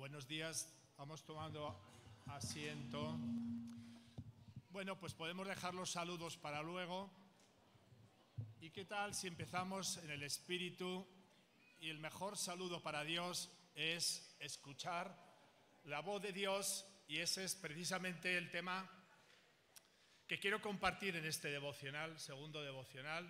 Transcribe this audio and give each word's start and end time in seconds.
Buenos 0.00 0.26
días, 0.26 0.72
vamos 0.96 1.22
tomando 1.26 1.78
asiento. 2.28 3.18
Bueno, 4.70 4.98
pues 4.98 5.12
podemos 5.12 5.46
dejar 5.46 5.74
los 5.74 5.90
saludos 5.90 6.38
para 6.38 6.62
luego. 6.62 7.10
¿Y 8.62 8.70
qué 8.70 8.86
tal 8.86 9.14
si 9.14 9.26
empezamos 9.26 9.98
en 9.98 10.10
el 10.10 10.22
espíritu? 10.22 11.06
Y 11.82 11.90
el 11.90 11.98
mejor 11.98 12.38
saludo 12.38 12.82
para 12.82 13.04
Dios 13.04 13.50
es 13.74 14.34
escuchar 14.40 15.14
la 15.84 16.00
voz 16.00 16.22
de 16.22 16.32
Dios 16.32 16.86
y 17.06 17.18
ese 17.18 17.44
es 17.44 17.54
precisamente 17.54 18.38
el 18.38 18.50
tema 18.50 18.90
que 20.26 20.40
quiero 20.40 20.62
compartir 20.62 21.14
en 21.16 21.26
este 21.26 21.50
devocional, 21.50 22.18
segundo 22.18 22.62
devocional. 22.62 23.28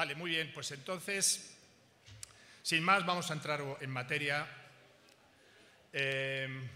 Vale, 0.00 0.14
muy 0.14 0.30
bien, 0.30 0.50
pues 0.54 0.72
entonces, 0.72 1.54
sin 2.62 2.82
más, 2.82 3.04
vamos 3.04 3.30
a 3.30 3.34
entrar 3.34 3.62
en 3.82 3.90
materia. 3.90 4.48
Em, 5.92 6.66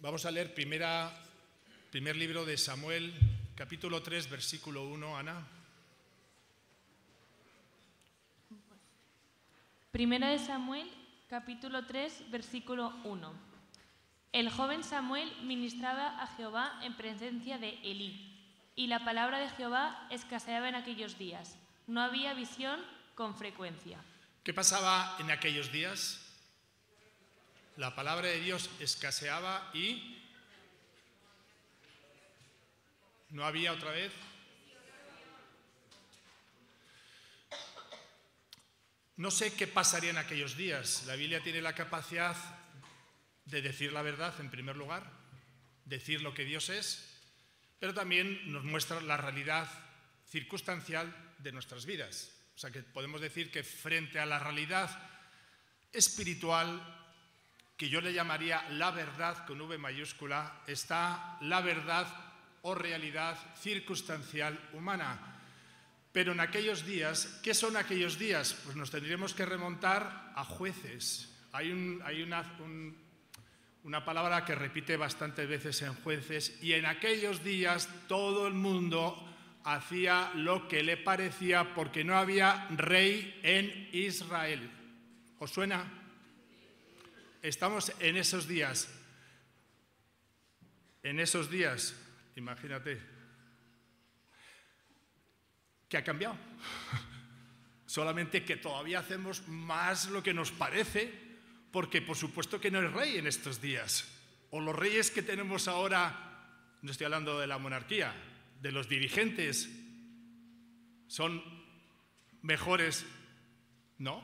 vamos 0.00 0.24
a 0.24 0.30
leer 0.30 0.54
primera, 0.54 1.12
primer 1.90 2.14
libro 2.14 2.44
de 2.44 2.56
Samuel, 2.56 3.12
capítulo 3.56 4.00
3, 4.00 4.30
versículo 4.30 4.84
1, 4.84 5.18
Ana. 5.18 5.44
Primera 9.90 10.28
de 10.28 10.38
Samuel, 10.38 10.88
capítulo 11.28 11.84
3, 11.84 12.30
versículo 12.30 12.94
1. 13.02 13.53
El 14.34 14.50
joven 14.50 14.82
Samuel 14.82 15.32
ministraba 15.42 16.20
a 16.20 16.26
Jehová 16.26 16.80
en 16.82 16.96
presencia 16.96 17.56
de 17.56 17.78
Elí, 17.84 18.36
y 18.74 18.88
la 18.88 19.04
palabra 19.04 19.38
de 19.38 19.48
Jehová 19.50 20.08
escaseaba 20.10 20.68
en 20.68 20.74
aquellos 20.74 21.16
días. 21.16 21.56
No 21.86 22.02
había 22.02 22.34
visión 22.34 22.84
con 23.14 23.36
frecuencia. 23.36 23.96
¿Qué 24.42 24.52
pasaba 24.52 25.14
en 25.20 25.30
aquellos 25.30 25.70
días? 25.70 26.20
La 27.76 27.94
palabra 27.94 28.26
de 28.26 28.40
Dios 28.40 28.70
escaseaba 28.80 29.70
y 29.72 30.20
no 33.30 33.44
había 33.44 33.70
otra 33.70 33.92
vez. 33.92 34.12
No 39.16 39.30
sé 39.30 39.54
qué 39.54 39.68
pasaría 39.68 40.10
en 40.10 40.18
aquellos 40.18 40.56
días. 40.56 41.04
La 41.06 41.14
Biblia 41.14 41.40
tiene 41.40 41.62
la 41.62 41.76
capacidad 41.76 42.34
de 43.46 43.62
decir 43.62 43.92
la 43.92 44.02
verdad 44.02 44.34
en 44.40 44.50
primer 44.50 44.76
lugar, 44.76 45.10
decir 45.84 46.22
lo 46.22 46.34
que 46.34 46.44
Dios 46.44 46.68
es, 46.68 47.20
pero 47.78 47.92
también 47.92 48.52
nos 48.52 48.64
muestra 48.64 49.00
la 49.00 49.16
realidad 49.16 49.68
circunstancial 50.28 51.14
de 51.38 51.52
nuestras 51.52 51.86
vidas. 51.86 52.32
O 52.54 52.58
sea 52.58 52.70
que 52.70 52.82
podemos 52.82 53.20
decir 53.20 53.50
que 53.50 53.62
frente 53.62 54.18
a 54.18 54.26
la 54.26 54.38
realidad 54.38 54.90
espiritual, 55.92 56.82
que 57.76 57.88
yo 57.88 58.00
le 58.00 58.12
llamaría 58.12 58.68
la 58.70 58.90
verdad 58.90 59.44
con 59.46 59.60
V 59.60 59.78
mayúscula, 59.78 60.62
está 60.66 61.38
la 61.40 61.60
verdad 61.60 62.06
o 62.62 62.74
realidad 62.74 63.36
circunstancial 63.60 64.58
humana. 64.72 65.34
Pero 66.12 66.32
en 66.32 66.40
aquellos 66.40 66.86
días, 66.86 67.40
¿qué 67.42 67.54
son 67.54 67.76
aquellos 67.76 68.18
días? 68.18 68.54
Pues 68.64 68.76
nos 68.76 68.90
tendríamos 68.90 69.34
que 69.34 69.44
remontar 69.44 70.32
a 70.36 70.44
jueces. 70.44 71.28
Hay, 71.52 71.72
un, 71.72 72.00
hay 72.04 72.22
una, 72.22 72.42
un, 72.60 72.96
una 73.84 74.02
palabra 74.02 74.46
que 74.46 74.54
repite 74.54 74.96
bastantes 74.96 75.46
veces 75.46 75.82
en 75.82 75.94
jueces, 75.94 76.58
y 76.62 76.72
en 76.72 76.86
aquellos 76.86 77.44
días 77.44 77.88
todo 78.08 78.48
el 78.48 78.54
mundo 78.54 79.30
hacía 79.62 80.32
lo 80.34 80.68
que 80.68 80.82
le 80.82 80.96
parecía 80.96 81.74
porque 81.74 82.02
no 82.02 82.16
había 82.16 82.66
rey 82.70 83.40
en 83.42 83.90
Israel. 83.92 84.70
¿Os 85.38 85.50
suena? 85.50 85.84
Estamos 87.42 87.92
en 88.00 88.16
esos 88.16 88.48
días. 88.48 88.88
En 91.02 91.20
esos 91.20 91.50
días, 91.50 91.94
imagínate, 92.36 92.98
¿qué 95.90 95.98
ha 95.98 96.04
cambiado? 96.04 96.38
Solamente 97.86 98.46
que 98.46 98.56
todavía 98.56 99.00
hacemos 99.00 99.46
más 99.46 100.08
lo 100.08 100.22
que 100.22 100.32
nos 100.32 100.50
parece 100.50 101.23
porque 101.74 102.00
por 102.00 102.16
supuesto 102.16 102.60
que 102.60 102.70
no 102.70 102.80
es 102.80 102.92
rey 102.92 103.16
en 103.18 103.26
estos 103.26 103.60
días. 103.60 104.04
O 104.50 104.60
los 104.60 104.76
reyes 104.76 105.10
que 105.10 105.24
tenemos 105.24 105.66
ahora, 105.66 106.78
no 106.82 106.92
estoy 106.92 107.06
hablando 107.06 107.40
de 107.40 107.48
la 107.48 107.58
monarquía, 107.58 108.14
de 108.62 108.70
los 108.70 108.88
dirigentes, 108.88 109.68
son 111.08 111.42
mejores, 112.42 113.04
¿no? 113.98 114.22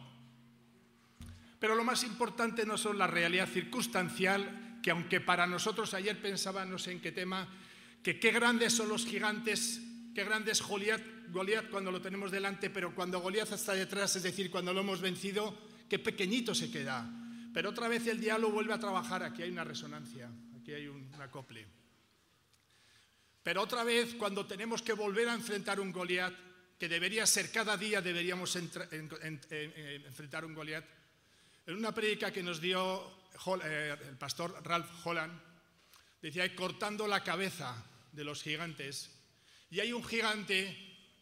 Pero 1.58 1.74
lo 1.74 1.82
más 1.82 2.04
importante 2.04 2.64
no 2.64 2.78
son 2.78 2.96
la 2.96 3.08
realidad 3.08 3.48
circunstancial, 3.48 4.78
que 4.80 4.92
aunque 4.92 5.20
para 5.20 5.44
nosotros 5.48 5.92
ayer 5.94 6.22
pensábamos 6.22 6.70
no 6.70 6.78
sé 6.78 6.92
en 6.92 7.00
qué 7.00 7.10
tema, 7.10 7.48
que 8.00 8.20
qué 8.20 8.30
grandes 8.30 8.74
son 8.74 8.88
los 8.88 9.04
gigantes, 9.04 9.82
qué 10.14 10.22
grande 10.22 10.52
es 10.52 10.62
Goliat, 10.62 11.02
Goliat 11.32 11.68
cuando 11.68 11.90
lo 11.90 12.00
tenemos 12.00 12.30
delante, 12.30 12.70
pero 12.70 12.94
cuando 12.94 13.18
Goliat 13.18 13.50
está 13.50 13.72
detrás, 13.72 14.14
es 14.14 14.22
decir, 14.22 14.52
cuando 14.52 14.72
lo 14.72 14.82
hemos 14.82 15.00
vencido, 15.00 15.58
qué 15.88 15.98
pequeñito 15.98 16.54
se 16.54 16.70
queda. 16.70 17.16
Pero 17.52 17.70
otra 17.70 17.88
vez 17.88 18.06
el 18.06 18.20
diálogo 18.20 18.54
vuelve 18.54 18.74
a 18.74 18.78
trabajar, 18.78 19.22
aquí 19.22 19.42
hay 19.42 19.50
una 19.50 19.64
resonancia, 19.64 20.30
aquí 20.60 20.72
hay 20.72 20.86
un 20.86 21.12
acople. 21.20 21.66
Pero 23.42 23.62
otra 23.62 23.82
vez 23.84 24.14
cuando 24.14 24.46
tenemos 24.46 24.82
que 24.82 24.92
volver 24.92 25.28
a 25.28 25.34
enfrentar 25.34 25.80
un 25.80 25.92
Goliat, 25.92 26.34
que 26.78 26.88
debería 26.88 27.26
ser 27.26 27.50
cada 27.50 27.76
día 27.76 28.00
deberíamos 28.00 28.56
enfrentar 28.56 30.44
un 30.44 30.54
Goliat, 30.54 30.84
en 31.66 31.76
una 31.76 31.92
prédica 31.92 32.32
que 32.32 32.42
nos 32.42 32.60
dio 32.60 33.20
eh, 33.64 33.96
el 34.08 34.16
pastor 34.16 34.60
Ralph 34.64 34.88
Holland, 35.04 35.40
decía, 36.20 36.54
cortando 36.54 37.06
la 37.06 37.22
cabeza 37.24 37.84
de 38.12 38.24
los 38.24 38.42
gigantes, 38.42 39.10
y 39.70 39.80
hay 39.80 39.92
un 39.92 40.04
gigante 40.04 40.76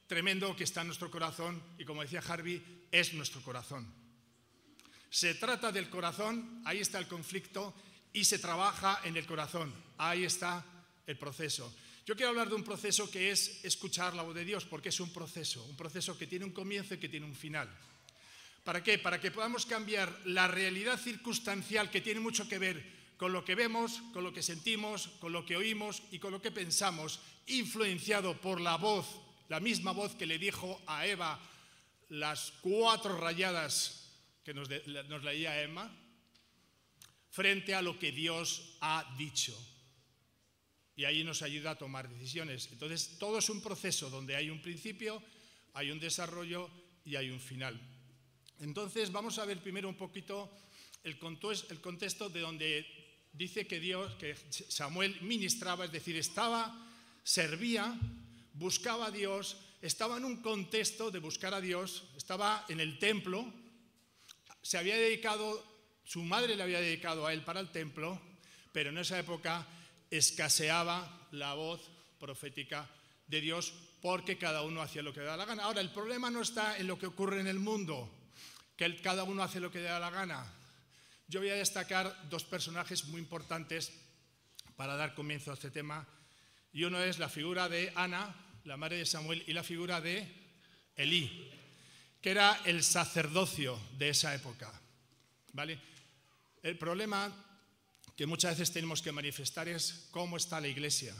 tremendo 0.06 0.56
que 0.56 0.64
está 0.64 0.80
en 0.80 0.88
nuestro 0.88 1.10
corazón, 1.10 1.62
y 1.78 1.84
como 1.84 2.02
decía 2.02 2.22
Harvey, 2.26 2.86
es 2.90 3.14
nuestro 3.14 3.42
corazón. 3.42 3.92
Se 5.10 5.34
trata 5.34 5.72
del 5.72 5.88
corazón, 5.88 6.62
ahí 6.64 6.78
está 6.78 6.98
el 6.98 7.08
conflicto, 7.08 7.74
y 8.12 8.24
se 8.24 8.38
trabaja 8.38 9.00
en 9.04 9.16
el 9.16 9.26
corazón, 9.26 9.72
ahí 9.98 10.24
está 10.24 10.64
el 11.06 11.16
proceso. 11.16 11.72
Yo 12.06 12.16
quiero 12.16 12.30
hablar 12.30 12.48
de 12.48 12.54
un 12.54 12.64
proceso 12.64 13.10
que 13.10 13.30
es 13.30 13.64
escuchar 13.64 14.14
la 14.14 14.22
voz 14.22 14.34
de 14.34 14.44
Dios, 14.44 14.64
porque 14.64 14.88
es 14.88 15.00
un 15.00 15.12
proceso, 15.12 15.62
un 15.64 15.76
proceso 15.76 16.16
que 16.16 16.26
tiene 16.26 16.44
un 16.44 16.52
comienzo 16.52 16.94
y 16.94 16.98
que 16.98 17.08
tiene 17.08 17.26
un 17.26 17.34
final. 17.34 17.69
¿Para 18.64 18.82
qué? 18.82 18.98
Para 18.98 19.20
que 19.20 19.30
podamos 19.30 19.66
cambiar 19.66 20.14
la 20.24 20.48
realidad 20.48 20.98
circunstancial 20.98 21.90
que 21.90 22.00
tiene 22.00 22.20
mucho 22.20 22.48
que 22.48 22.58
ver 22.58 22.98
con 23.16 23.32
lo 23.32 23.44
que 23.44 23.54
vemos, 23.54 24.00
con 24.12 24.25
lo 24.25 24.32
que 24.32 24.42
sentimos, 24.42 25.08
con 25.20 25.32
lo 25.32 25.44
que 25.44 25.56
oímos 25.56 26.02
y 26.10 26.19
con 26.19 26.32
lo 26.32 26.40
que 26.40 26.50
pensamos, 26.50 27.20
influenciado 27.46 28.40
por 28.40 28.60
la 28.60 28.76
voz, 28.76 29.06
la 29.48 29.60
misma 29.60 29.92
voz 29.92 30.14
que 30.14 30.26
le 30.26 30.38
dijo 30.38 30.80
a 30.86 31.06
Eva 31.06 31.38
las 32.08 32.52
cuatro 32.62 33.19
rayadas 33.19 34.07
que 34.48 34.54
nos, 34.54 35.25
leía 35.25 35.62
Emma, 35.62 35.92
frente 37.28 37.75
a 37.75 37.82
lo 37.82 37.98
que 37.98 38.12
Dios 38.12 38.78
ha 38.81 39.05
dicho. 39.19 39.52
Y 40.96 41.05
ahí 41.05 41.22
nos 41.22 41.43
ayuda 41.43 41.72
a 41.72 41.78
tomar 41.78 42.08
decisiones. 42.08 42.70
Entonces, 42.72 43.19
todo 43.19 43.37
es 43.37 43.50
un 43.50 43.61
proceso 43.61 44.08
donde 44.08 44.37
hay 44.37 44.49
un 44.49 44.62
principio, 44.62 45.22
hay 45.75 45.90
un 45.90 46.00
desarrollo 46.00 46.70
y 47.05 47.17
hay 47.17 47.28
un 47.28 47.40
final. 47.40 47.78
Entonces, 48.61 49.12
vamos 49.12 49.38
a 49.38 49.44
ver 49.44 49.62
primero 49.62 49.87
un 49.87 49.96
poquito 49.99 50.50
el 51.05 51.19
contexto 51.19 52.31
de 52.31 52.40
donde 52.40 52.87
dice 53.34 53.67
que 53.67 53.78
Dios, 53.81 54.14
que 54.14 54.34
Samuel 54.50 55.20
ministraba, 55.20 55.84
es 55.84 55.93
decir, 55.93 56.17
estaba, 56.17 56.88
servía, 57.22 58.00
buscaba 58.55 59.08
a 59.08 59.11
Dios, 59.11 59.58
estaba 59.82 60.17
en 60.17 60.25
un 60.25 60.38
contexto 60.38 61.11
de 61.11 61.19
buscar 61.19 61.52
a 61.52 61.61
Dios, 61.61 62.05
estaba 62.17 62.64
en 62.70 62.81
el 62.81 62.99
templo, 62.99 63.52
se 64.69 64.76
había 64.76 64.99
dedicado, 64.99 65.65
su 66.05 66.23
madre 66.23 66.55
le 66.55 66.62
había 66.62 66.82
dedicado 66.82 67.26
a 67.26 67.32
él 67.32 67.41
para 67.41 67.59
el 67.59 67.70
templo, 67.70 68.20
pero 68.70 68.91
en 68.91 68.99
esa 68.99 69.19
época 69.19 69.67
escaseaba 70.11 71.26
la 71.31 71.55
voz 71.55 71.81
profética 72.20 72.87
de 73.26 73.41
Dios 73.41 73.73
porque 74.03 74.37
cada 74.37 74.61
uno 74.61 74.82
hacía 74.82 75.00
lo 75.00 75.15
que 75.15 75.20
le 75.20 75.26
da 75.26 75.38
la 75.38 75.47
gana. 75.47 75.65
Ahora, 75.65 75.81
el 75.81 75.88
problema 75.88 76.29
no 76.29 76.43
está 76.43 76.76
en 76.76 76.87
lo 76.87 76.99
que 76.99 77.06
ocurre 77.06 77.41
en 77.41 77.47
el 77.47 77.59
mundo, 77.59 78.29
que 78.76 79.00
cada 79.00 79.25
uno 79.25 79.43
hace 79.43 79.59
lo 79.59 79.73
que 79.73 79.81
da 79.81 79.99
la 79.99 80.11
gana. 80.11 80.44
Yo 81.29 81.41
voy 81.41 81.49
a 81.49 81.55
destacar 81.55 82.29
dos 82.29 82.44
personajes 82.44 83.06
muy 83.06 83.23
importantes 83.23 83.91
para 84.76 84.97
dar 84.97 85.15
comienzo 85.15 85.50
a 85.50 85.55
este 85.55 85.70
tema. 85.70 86.06
Y 86.75 86.85
uno 86.85 87.03
es 87.03 87.19
la 87.19 87.31
figura 87.31 87.70
de 87.70 87.91
Ana, 87.94 88.37
la 88.65 88.76
madre 88.76 88.99
de 88.99 89.06
Samuel, 89.06 89.43
y 89.47 89.55
la 89.55 89.62
figura 89.65 90.03
de 90.03 90.31
Elí, 90.94 91.57
que 92.20 92.31
era 92.31 92.61
el 92.65 92.82
sacerdocio 92.82 93.79
de 93.99 94.11
esa 94.11 94.35
época. 94.35 94.73
¿Vale? 95.53 95.79
El 96.62 96.76
problema 96.76 97.32
que 98.17 98.26
muchas 98.26 98.59
veces 98.59 98.73
tenemos 98.73 99.00
que 99.00 99.12
manifestar 99.12 99.69
es 99.69 100.09
cómo 100.11 100.37
está 100.37 100.61
la 100.61 100.69
iglesia 100.69 101.15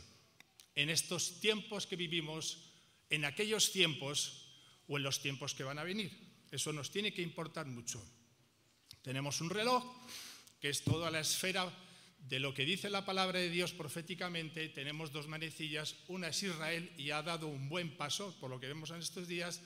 en 0.75 0.91
estos 0.91 1.41
tiempos 1.41 1.87
que 1.87 1.97
vivimos, 1.97 2.71
en 3.11 3.25
aquellos 3.25 3.73
tiempos 3.73 4.47
o 4.87 4.97
en 4.97 5.03
los 5.03 5.21
tiempos 5.21 5.55
que 5.55 5.65
van 5.65 5.79
a 5.79 5.85
venir. 5.85 6.11
Eso 6.51 6.73
nos 6.73 6.91
tiene 6.91 7.13
que 7.13 7.23
importar 7.23 7.67
mucho. 7.67 8.01
Tenemos 9.03 9.41
un 9.41 9.51
reloj, 9.51 9.85
que 10.61 10.69
es 10.71 10.83
toda 10.83 11.11
la 11.11 11.21
esfera 11.21 11.73
de 12.29 12.41
lo 12.41 12.55
que 12.55 12.65
dice 12.65 12.91
la 12.91 13.05
palabra 13.05 13.39
de 13.39 13.51
Dios 13.51 13.73
proféticamente. 13.73 14.69
Tenemos 14.69 15.13
dos 15.13 15.29
manecillas, 15.29 15.97
una 16.09 16.29
es 16.29 16.43
Israel 16.43 16.93
y 16.97 17.11
ha 17.11 17.23
dado 17.23 17.49
un 17.49 17.69
buen 17.69 17.97
paso, 17.97 18.37
por 18.41 18.51
lo 18.51 18.61
que 18.61 18.67
vemos 18.67 18.91
en 18.91 18.99
estos 18.99 19.27
días, 19.29 19.61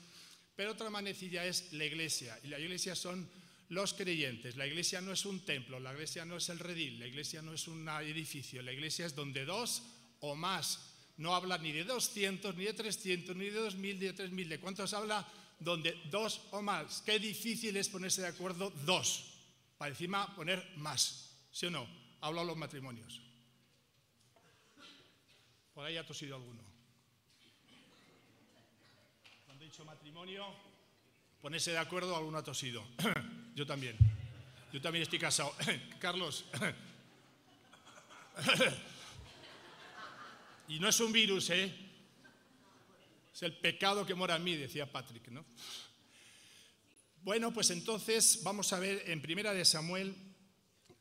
pero 0.55 0.71
otra 0.71 0.89
manecilla 0.89 1.45
es 1.45 1.73
la 1.73 1.85
iglesia, 1.85 2.39
y 2.43 2.47
la 2.47 2.59
iglesia 2.59 2.95
son 2.95 3.27
los 3.69 3.93
creyentes. 3.93 4.55
La 4.55 4.67
iglesia 4.67 5.01
no 5.01 5.11
es 5.11 5.25
un 5.25 5.41
templo, 5.41 5.79
la 5.79 5.93
iglesia 5.93 6.25
no 6.25 6.37
es 6.37 6.49
el 6.49 6.59
redil, 6.59 6.99
la 6.99 7.07
iglesia 7.07 7.41
no 7.41 7.53
es 7.53 7.67
un 7.67 7.87
edificio, 7.89 8.61
la 8.61 8.71
iglesia 8.71 9.05
es 9.05 9.15
donde 9.15 9.45
dos 9.45 9.83
o 10.19 10.35
más, 10.35 10.93
no 11.17 11.35
habla 11.35 11.57
ni 11.57 11.71
de 11.71 11.83
200, 11.83 12.55
ni 12.55 12.65
de 12.65 12.73
300, 12.73 13.35
ni 13.35 13.45
de 13.45 13.59
2000, 13.59 13.99
ni 13.99 14.05
de 14.05 14.13
3000, 14.13 14.49
¿de 14.49 14.59
cuántos 14.59 14.93
habla? 14.93 15.27
Donde 15.59 15.97
dos 16.09 16.41
o 16.51 16.61
más. 16.61 17.01
Qué 17.01 17.19
difícil 17.19 17.75
es 17.77 17.89
ponerse 17.89 18.21
de 18.21 18.27
acuerdo 18.27 18.71
dos, 18.85 19.25
para 19.77 19.89
encima 19.89 20.35
poner 20.35 20.63
más, 20.77 21.31
¿sí 21.51 21.65
o 21.65 21.71
no? 21.71 21.87
Hablo 22.21 22.41
a 22.41 22.45
los 22.45 22.57
matrimonios. 22.57 23.21
Por 25.73 25.85
ahí 25.85 25.97
ha 25.97 26.05
tosido 26.05 26.35
alguno. 26.35 26.61
Cuando 29.45 29.62
he 29.62 29.62
dicho 29.73 29.85
matrimonio, 29.85 30.45
ponerse 31.41 31.71
de 31.71 31.79
acuerdo, 31.79 32.15
alguno 32.15 32.37
ha 32.37 32.43
tosido. 32.43 32.85
Yo 33.55 33.65
también. 33.65 33.97
Yo 34.71 34.79
también 34.79 35.01
estoy 35.01 35.17
casado. 35.17 35.51
Carlos. 35.99 36.45
y 40.67 40.79
no 40.79 40.87
es 40.87 40.99
un 40.99 41.11
virus, 41.11 41.49
¿eh? 41.49 41.73
Es 43.33 43.41
el 43.41 43.57
pecado 43.57 44.05
que 44.05 44.13
mora 44.13 44.35
en 44.35 44.43
mí, 44.43 44.55
decía 44.55 44.91
Patrick, 44.91 45.29
¿no? 45.29 45.43
Bueno, 47.23 47.51
pues 47.51 47.71
entonces 47.71 48.41
vamos 48.43 48.71
a 48.73 48.79
ver 48.79 49.01
en 49.07 49.23
Primera 49.23 49.55
de 49.55 49.65
Samuel, 49.65 50.15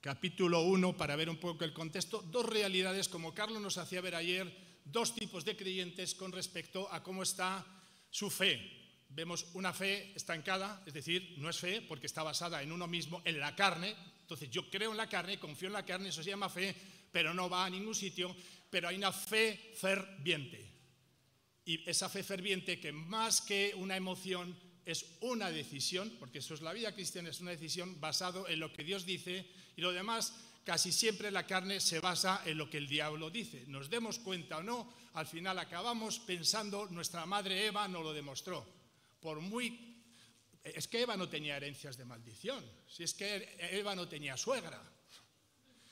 capítulo 0.00 0.62
1, 0.62 0.96
para 0.96 1.14
ver 1.14 1.28
un 1.28 1.36
poco 1.36 1.64
el 1.64 1.74
contexto, 1.74 2.22
dos 2.22 2.46
realidades, 2.46 3.10
como 3.10 3.34
Carlos 3.34 3.60
nos 3.60 3.76
hacía 3.76 4.00
ver 4.00 4.14
ayer, 4.14 4.80
dos 4.86 5.14
tipos 5.14 5.44
de 5.44 5.58
creyentes 5.58 6.14
con 6.14 6.32
respecto 6.32 6.90
a 6.90 7.02
cómo 7.02 7.22
está 7.22 7.66
su 8.12 8.28
fe 8.28 8.60
vemos 9.08 9.46
una 9.54 9.72
fe 9.72 10.12
estancada, 10.14 10.82
es 10.86 10.92
decir, 10.92 11.34
no 11.38 11.48
es 11.48 11.58
fe 11.58 11.80
porque 11.80 12.06
está 12.06 12.22
basada 12.22 12.62
en 12.62 12.70
uno 12.70 12.86
mismo, 12.86 13.22
en 13.24 13.40
la 13.40 13.56
carne. 13.56 13.96
Entonces 14.20 14.50
yo 14.50 14.68
creo 14.70 14.90
en 14.90 14.98
la 14.98 15.08
carne, 15.08 15.38
confío 15.38 15.68
en 15.68 15.72
la 15.72 15.84
carne, 15.84 16.10
eso 16.10 16.22
se 16.22 16.28
llama 16.28 16.50
fe, 16.50 16.74
pero 17.10 17.32
no 17.32 17.48
va 17.48 17.64
a 17.64 17.70
ningún 17.70 17.94
sitio. 17.94 18.36
Pero 18.70 18.88
hay 18.88 18.96
una 18.96 19.12
fe 19.12 19.72
ferviente. 19.76 20.70
Y 21.64 21.88
esa 21.88 22.10
fe 22.10 22.22
ferviente 22.22 22.78
que 22.78 22.92
más 22.92 23.40
que 23.40 23.72
una 23.76 23.96
emoción 23.96 24.54
es 24.84 25.16
una 25.20 25.50
decisión, 25.50 26.12
porque 26.18 26.40
eso 26.40 26.52
es 26.52 26.60
la 26.60 26.74
vida 26.74 26.92
cristiana, 26.92 27.30
es 27.30 27.40
una 27.40 27.52
decisión 27.52 27.98
basado 27.98 28.46
en 28.46 28.60
lo 28.60 28.72
que 28.74 28.84
Dios 28.84 29.06
dice 29.06 29.46
y 29.74 29.80
lo 29.80 29.92
demás 29.92 30.34
casi 30.64 30.92
siempre 30.92 31.30
la 31.30 31.46
carne 31.46 31.80
se 31.80 32.00
basa 32.00 32.42
en 32.44 32.58
lo 32.58 32.68
que 32.70 32.78
el 32.78 32.88
diablo 32.88 33.30
dice. 33.30 33.64
Nos 33.66 33.90
demos 33.90 34.18
cuenta 34.18 34.58
o 34.58 34.62
no, 34.62 34.92
al 35.14 35.26
final 35.26 35.58
acabamos 35.58 36.18
pensando, 36.20 36.86
nuestra 36.90 37.26
madre 37.26 37.66
Eva 37.66 37.88
nos 37.88 38.02
lo 38.02 38.12
demostró 38.12 38.82
por 39.22 39.40
muy... 39.40 39.88
Es 40.62 40.86
que 40.86 41.02
Eva 41.02 41.16
no 41.16 41.28
tenía 41.28 41.56
herencias 41.56 41.96
de 41.96 42.04
maldición, 42.04 42.64
si 42.86 43.02
es 43.02 43.14
que 43.14 43.56
Eva 43.58 43.96
no 43.96 44.06
tenía 44.06 44.36
suegra, 44.36 44.80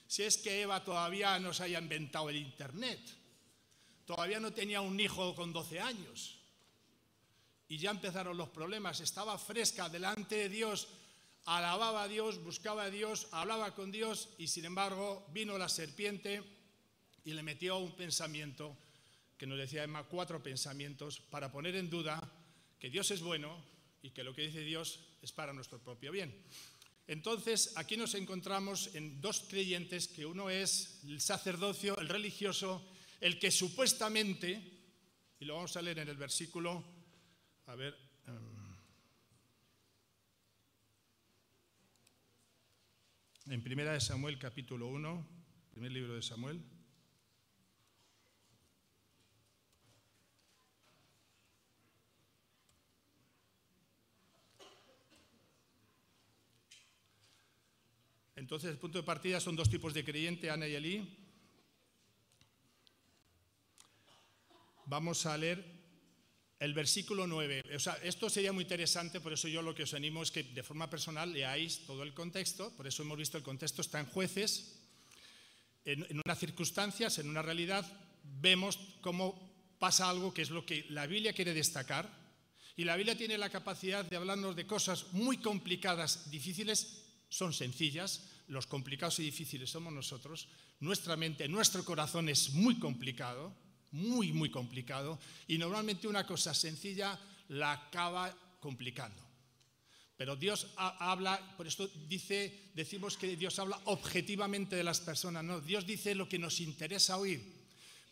si 0.07 0.23
es 0.23 0.39
que 0.39 0.63
Eva 0.63 0.85
todavía 0.85 1.39
no 1.39 1.53
se 1.53 1.65
haya 1.65 1.81
inventado 1.81 2.29
el 2.29 2.37
Internet, 2.37 3.01
todavía 4.05 4.39
no 4.39 4.53
tenía 4.53 4.81
un 4.81 4.99
hijo 5.01 5.35
con 5.35 5.53
12 5.53 5.81
años. 5.81 6.37
Y 7.69 7.79
ya 7.79 7.91
empezaron 7.91 8.37
los 8.37 8.49
problemas, 8.49 9.01
estaba 9.01 9.39
fresca 9.39 9.89
delante 9.89 10.37
de 10.37 10.49
Dios, 10.49 10.89
alababa 11.57 12.05
a 12.05 12.09
Dios, 12.09 12.43
buscaba 12.45 12.85
a 12.85 12.91
Dios, 12.91 13.27
hablaba 13.33 13.75
con 13.75 13.91
Dios 13.91 14.29
y 14.39 14.47
sin 14.47 14.67
embargo 14.67 15.27
vino 15.33 15.59
la 15.59 15.69
serpiente 15.69 16.43
y 17.25 17.33
le 17.33 17.43
metió 17.43 17.79
un 17.79 17.97
pensamiento 17.97 18.77
que 19.37 19.47
nos 19.47 19.59
decía 19.59 19.83
Emma, 19.83 20.05
cuatro 20.05 20.41
pensamientos 20.41 21.19
para 21.19 21.51
poner 21.51 21.75
en 21.75 21.91
duda 21.91 22.21
que 22.79 22.89
Dios 22.89 23.11
es 23.11 23.21
bueno 23.21 23.57
y 24.01 24.11
que 24.11 24.23
lo 24.23 24.33
que 24.33 24.43
dice 24.43 24.61
Dios 24.61 25.01
es 25.23 25.33
para 25.33 25.53
nuestro 25.53 25.81
propio 25.81 26.13
bien. 26.13 26.33
Entonces, 27.09 27.73
aquí 27.75 27.97
nos 27.97 28.15
encontramos 28.15 28.95
en 28.95 29.21
dos 29.21 29.41
creyentes, 29.41 30.07
que 30.07 30.25
uno 30.25 30.51
es 30.51 31.01
el 31.05 31.21
sacerdocio, 31.21 31.99
el 31.99 32.09
religioso, 32.09 32.81
el 33.21 33.41
que 33.41 33.51
supuestamente, 33.51 34.63
y 35.41 35.45
lo 35.45 35.57
vamos 35.57 35.77
a 35.77 35.83
leer 35.83 35.99
en 35.99 36.09
el 36.09 36.17
versículo, 36.17 36.85
a 37.67 37.75
ver, 37.75 38.10
en 43.51 43.65
primera 43.65 43.93
de 43.93 44.01
Samuel 44.01 44.39
capítulo 44.39 44.87
1, 44.87 45.27
primer 45.73 45.91
libro 45.91 46.15
de 46.15 46.23
Samuel. 46.23 46.63
Entonces, 58.37 58.71
el 58.71 58.79
punto 58.79 58.99
de 58.99 59.05
partida 59.05 59.41
son 59.41 59.57
dos 59.57 59.69
tipos 59.69 59.93
de 59.95 60.05
creyente, 60.05 60.49
Ana 60.49 60.69
y 60.69 60.77
Elí. 60.77 61.19
Vamos 64.87 65.27
a 65.27 65.37
leer 65.37 65.80
el 66.61 66.75
versículo 66.75 67.27
9. 67.27 67.65
O 67.75 67.81
sea, 67.81 67.95
esto 68.03 68.29
sería 68.29 68.53
muy 68.53 68.63
interesante, 68.63 69.21
por 69.21 69.33
eso 69.33 69.49
yo 69.49 69.63
lo 69.63 69.75
que 69.75 69.85
os 69.85 69.95
animo 69.95 70.23
es 70.23 70.31
que 70.31 70.45
de 70.45 70.63
forma 70.63 70.91
personal 70.91 71.33
leáis 71.33 71.87
todo 71.87 72.03
el 72.03 72.13
contexto, 72.13 72.71
por 72.77 72.87
eso 72.87 73.03
hemos 73.03 73.17
visto 73.17 73.39
el 73.39 73.43
contexto 73.43 73.81
está 73.81 73.99
en 73.99 74.07
jueces, 74.07 74.77
en, 75.87 76.07
en 76.09 76.21
unas 76.23 76.39
circunstancias, 76.39 77.19
en 77.19 77.31
una 77.31 77.41
realidad, 77.41 77.91
vemos 78.23 78.79
cómo 79.01 79.51
pasa 79.79 80.11
algo 80.11 80.35
que 80.35 80.43
es 80.43 80.51
lo 80.51 80.67
que 80.67 80.85
la 80.91 81.07
Biblia 81.07 81.33
quiere 81.33 81.55
destacar, 81.55 82.21
y 82.77 82.85
la 82.85 82.97
Biblia 82.97 83.17
tiene 83.17 83.39
la 83.39 83.51
capacidad 83.51 84.05
de 84.05 84.17
hablarnos 84.17 84.55
de 84.55 84.67
cosas 84.67 85.13
muy 85.13 85.39
complicadas, 85.39 86.31
difíciles, 86.31 87.05
son 87.31 87.55
sencillas, 87.55 88.29
los 88.49 88.67
complicados 88.67 89.19
y 89.21 89.23
difíciles 89.23 89.71
somos 89.71 89.93
nosotros, 89.95 90.49
nuestra 90.81 91.17
mente, 91.17 91.49
nuestro 91.49 91.85
corazón 91.87 92.29
es 92.29 92.51
muy 92.51 92.79
complicado, 92.79 93.55
muy, 93.93 94.33
muy 94.33 94.51
complicado, 94.51 95.19
y 95.49 95.59
normalmente 95.59 96.09
una 96.09 96.27
cosa 96.27 96.55
sencilla 96.55 97.19
la 97.49 97.73
acaba 97.73 98.35
complicando. 98.61 99.31
Pero 100.17 100.37
Dios 100.37 100.67
habla, 100.77 101.41
por 101.57 101.67
esto 101.67 101.89
dice, 102.07 102.71
decimos 102.75 103.17
que 103.17 103.37
Dios 103.37 103.59
habla 103.59 103.81
objetivamente 103.87 104.77
de 104.77 104.85
las 104.85 105.01
personas, 105.01 105.43
no, 105.43 105.61
Dios 105.61 105.87
dice 105.87 106.15
lo 106.15 106.29
que 106.29 106.39
nos 106.39 106.61
interesa 106.61 107.17
oír. 107.17 107.61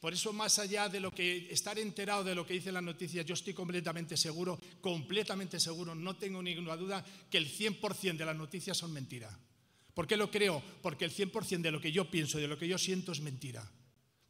Por 0.00 0.14
eso, 0.14 0.32
más 0.32 0.58
allá 0.58 0.88
de 0.88 1.00
lo 1.00 1.11
que 1.11 1.52
estar 1.52 1.78
enterado 1.78 2.23
de 2.23 2.35
lo 2.35 2.47
que 2.47 2.54
dice 2.54 2.70
la 2.70 2.80
noticia, 2.80 3.23
yo 3.23 3.35
estoy 3.35 3.52
completamente 3.52 4.16
seguro, 4.16 4.58
completamente 4.80 5.58
seguro, 5.58 5.94
no 5.94 6.16
tengo 6.16 6.42
ninguna 6.42 6.76
duda, 6.76 7.04
que 7.28 7.37
el 7.37 7.47
100% 7.47 8.16
de 8.16 8.25
las 8.25 8.37
noticias 8.37 8.78
son 8.78 8.92
mentira. 8.92 9.37
¿Por 9.92 10.06
qué 10.06 10.16
lo 10.16 10.30
creo? 10.30 10.62
Porque 10.80 11.04
el 11.04 11.12
100% 11.12 11.61
de 11.61 11.73
lo 11.73 11.80
que 11.80 11.90
yo 11.92 12.08
pienso, 12.08 12.38
de 12.38 12.47
lo 12.47 12.56
que 12.56 12.68
yo 12.68 12.78
siento 12.78 13.11
es 13.12 13.20
mentira. 13.20 13.68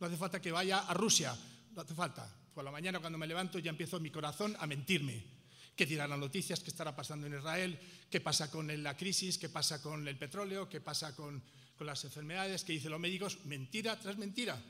No 0.01 0.07
hace 0.07 0.17
falta 0.17 0.41
que 0.41 0.53
vaya 0.53 0.81
a 0.81 0.95
Rusia, 0.95 1.37
no 1.75 1.83
hace 1.83 1.95
falta. 1.95 2.29
Por 2.55 2.65
la 2.65 2.71
mañana 2.71 3.01
cuando 3.01 3.19
me 3.19 3.27
levanto 3.27 3.59
ya 3.59 3.71
empiezo 3.71 4.01
mi 4.01 4.11
corazón 4.11 4.57
a 4.59 4.67
mentirme. 4.67 5.39
¿Qué 5.75 5.87
dirán 5.87 6.11
las 6.11 6.19
noticias? 6.19 6.61
¿Qué 6.61 6.71
estará 6.71 6.95
pasando 6.95 7.27
en 7.27 7.35
Israel? 7.35 7.79
¿Qué 8.11 8.21
pasa 8.21 8.51
con 8.51 8.83
la 8.83 8.97
crisis? 8.97 9.39
¿Qué 9.39 9.49
pasa 9.49 9.81
con 9.81 10.07
el 10.09 10.19
petróleo? 10.19 10.69
¿Qué 10.69 10.81
pasa 10.81 11.15
con, 11.15 11.41
las 11.79 12.03
enfermedades? 12.05 12.65
¿Qué 12.65 12.73
dicen 12.73 12.91
los 12.91 12.99
médicos? 12.99 13.39
Mentira 13.45 13.97
tras 13.99 14.19
mentira. 14.19 14.61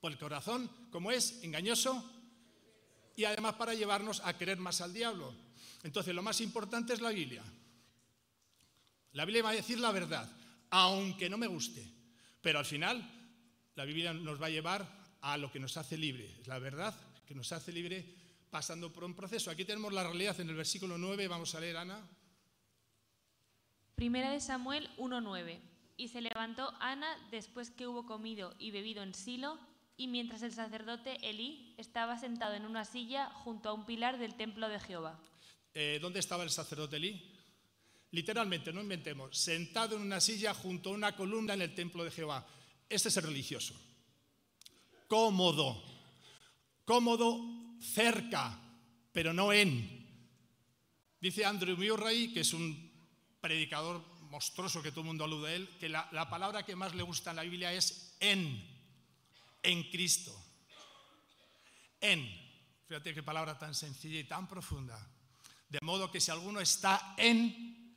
Por 0.00 0.12
el 0.12 0.18
corazón, 0.18 0.70
como 0.92 1.10
es, 1.10 1.42
engañoso 1.42 2.12
y 3.16 3.24
además 3.24 3.54
para 3.54 3.74
llevarnos 3.74 4.20
a 4.24 4.38
querer 4.38 4.58
más 4.58 4.80
al 4.80 4.92
diablo. 4.92 5.34
Entonces, 5.82 6.14
lo 6.14 6.22
más 6.22 6.40
importante 6.40 6.92
es 6.92 7.00
la 7.00 7.10
Biblia. 7.10 7.42
La 9.14 9.24
Biblia 9.24 9.42
va 9.42 9.50
a 9.50 9.54
decir 9.54 9.80
la 9.80 9.90
verdad, 9.90 10.30
aunque 10.70 11.28
no 11.28 11.38
me 11.38 11.48
guste, 11.48 11.84
pero 12.40 12.60
al 12.60 12.66
final 12.66 13.15
la 13.76 13.84
Biblia 13.84 14.12
nos 14.12 14.40
va 14.40 14.46
a 14.46 14.50
llevar 14.50 14.86
a 15.20 15.36
lo 15.36 15.50
que 15.52 15.60
nos 15.60 15.76
hace 15.76 15.96
libre, 15.96 16.40
la 16.46 16.58
verdad 16.58 16.94
que 17.26 17.34
nos 17.34 17.52
hace 17.52 17.72
libre 17.72 18.04
pasando 18.50 18.92
por 18.92 19.04
un 19.04 19.14
proceso. 19.14 19.50
Aquí 19.50 19.64
tenemos 19.64 19.92
la 19.92 20.02
realidad 20.02 20.40
en 20.40 20.48
el 20.48 20.56
versículo 20.56 20.96
9, 20.96 21.28
vamos 21.28 21.54
a 21.54 21.60
leer 21.60 21.76
Ana. 21.76 22.00
Primera 23.94 24.30
de 24.30 24.40
Samuel 24.40 24.88
1.9. 24.96 25.58
Y 25.98 26.08
se 26.08 26.20
levantó 26.20 26.72
Ana 26.80 27.08
después 27.30 27.70
que 27.70 27.86
hubo 27.86 28.06
comido 28.06 28.54
y 28.58 28.70
bebido 28.70 29.02
en 29.02 29.14
Silo, 29.14 29.58
y 29.96 30.08
mientras 30.08 30.42
el 30.42 30.52
sacerdote 30.52 31.16
Elí 31.22 31.74
estaba 31.78 32.18
sentado 32.18 32.54
en 32.54 32.66
una 32.66 32.84
silla 32.84 33.30
junto 33.30 33.70
a 33.70 33.72
un 33.72 33.86
pilar 33.86 34.18
del 34.18 34.34
templo 34.34 34.68
de 34.68 34.78
Jehová. 34.78 35.18
Eh, 35.72 35.98
¿Dónde 36.00 36.20
estaba 36.20 36.42
el 36.42 36.50
sacerdote 36.50 36.96
Elí? 36.96 37.32
Literalmente, 38.10 38.72
no 38.72 38.80
inventemos, 38.80 39.36
sentado 39.36 39.96
en 39.96 40.02
una 40.02 40.20
silla 40.20 40.54
junto 40.54 40.90
a 40.90 40.92
una 40.94 41.16
columna 41.16 41.54
en 41.54 41.62
el 41.62 41.74
templo 41.74 42.04
de 42.04 42.10
Jehová. 42.10 42.46
Ese 42.88 43.08
es 43.08 43.16
el 43.16 43.24
religioso. 43.24 43.74
Cómodo, 45.08 45.82
cómodo 46.84 47.40
cerca, 47.80 48.58
pero 49.12 49.32
no 49.32 49.52
en. 49.52 50.06
Dice 51.20 51.44
Andrew 51.44 51.76
Murray, 51.76 52.32
que 52.32 52.40
es 52.40 52.52
un 52.52 52.92
predicador 53.40 54.04
monstruoso 54.30 54.82
que 54.82 54.90
todo 54.90 55.00
el 55.00 55.06
mundo 55.06 55.24
alude 55.24 55.48
a 55.48 55.54
él, 55.54 55.68
que 55.78 55.88
la 55.88 56.28
palabra 56.28 56.64
que 56.64 56.76
más 56.76 56.94
le 56.94 57.02
gusta 57.02 57.30
en 57.30 57.36
la 57.36 57.42
Biblia 57.42 57.72
es 57.72 58.16
en, 58.20 58.64
en 59.62 59.82
Cristo. 59.90 60.34
En. 62.00 62.46
Fíjate 62.88 63.14
qué 63.14 63.22
palabra 63.22 63.58
tan 63.58 63.74
sencilla 63.74 64.20
y 64.20 64.24
tan 64.24 64.46
profunda. 64.48 64.96
De 65.68 65.80
modo 65.82 66.10
que 66.10 66.20
si 66.20 66.30
alguno 66.30 66.60
está 66.60 67.14
en, 67.16 67.96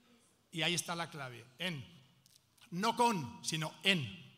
y 0.51 0.61
ahí 0.61 0.73
está 0.73 0.95
la 0.95 1.09
clave, 1.09 1.45
en. 1.59 1.85
No 2.71 2.95
con, 2.95 3.39
sino 3.43 3.73
en. 3.83 4.28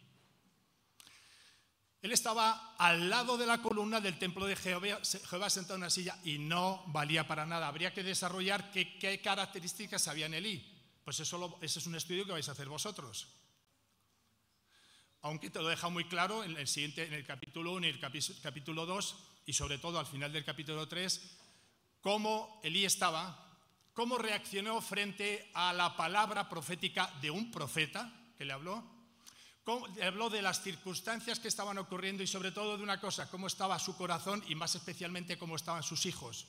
Él 2.01 2.11
estaba 2.11 2.75
al 2.77 3.09
lado 3.09 3.37
de 3.37 3.45
la 3.45 3.61
columna 3.61 4.01
del 4.01 4.17
templo 4.17 4.47
de 4.47 4.55
Jehová, 4.55 4.99
Jehová 5.29 5.49
sentado 5.51 5.75
en 5.75 5.81
una 5.81 5.89
silla 5.91 6.17
y 6.23 6.39
no 6.39 6.83
valía 6.87 7.27
para 7.27 7.45
nada. 7.45 7.67
Habría 7.67 7.93
que 7.93 8.01
desarrollar 8.01 8.71
qué, 8.71 9.21
características 9.23 10.07
había 10.07 10.25
en 10.25 10.33
Elí. 10.33 10.67
Pues 11.03 11.19
eso 11.19 11.59
ese 11.61 11.79
es 11.79 11.85
un 11.85 11.95
estudio 11.95 12.25
que 12.25 12.31
vais 12.31 12.49
a 12.49 12.53
hacer 12.53 12.67
vosotros. 12.67 13.27
Aunque 15.21 15.51
te 15.51 15.61
lo 15.61 15.67
deja 15.67 15.89
muy 15.89 16.05
claro 16.05 16.43
en 16.43 16.57
el, 16.57 16.67
siguiente, 16.67 17.05
en 17.05 17.13
el 17.13 17.23
capítulo 17.23 17.73
1 17.73 17.85
y 17.85 17.89
el 17.89 17.99
capítulo 17.99 18.87
2, 18.87 19.15
y 19.45 19.53
sobre 19.53 19.77
todo 19.77 19.99
al 19.99 20.07
final 20.07 20.33
del 20.33 20.43
capítulo 20.43 20.87
3, 20.87 21.37
cómo 22.01 22.59
Elí 22.63 22.83
estaba, 22.83 23.47
cómo 23.93 24.17
reaccionó 24.17 24.81
frente 24.81 25.51
a 25.53 25.71
la 25.73 25.95
palabra 25.95 26.49
profética 26.49 27.13
de 27.21 27.29
un 27.29 27.51
profeta 27.51 28.11
que 28.39 28.45
le 28.45 28.53
habló, 28.53 29.00
habló 30.01 30.29
de 30.29 30.41
las 30.41 30.63
circunstancias 30.63 31.39
que 31.39 31.47
estaban 31.47 31.77
ocurriendo 31.77 32.23
y 32.23 32.27
sobre 32.27 32.51
todo 32.51 32.77
de 32.77 32.83
una 32.83 32.99
cosa, 32.99 33.29
cómo 33.29 33.47
estaba 33.47 33.77
su 33.79 33.95
corazón 33.95 34.43
y 34.47 34.55
más 34.55 34.75
especialmente 34.75 35.37
cómo 35.37 35.55
estaban 35.55 35.83
sus 35.83 36.05
hijos. 36.05 36.47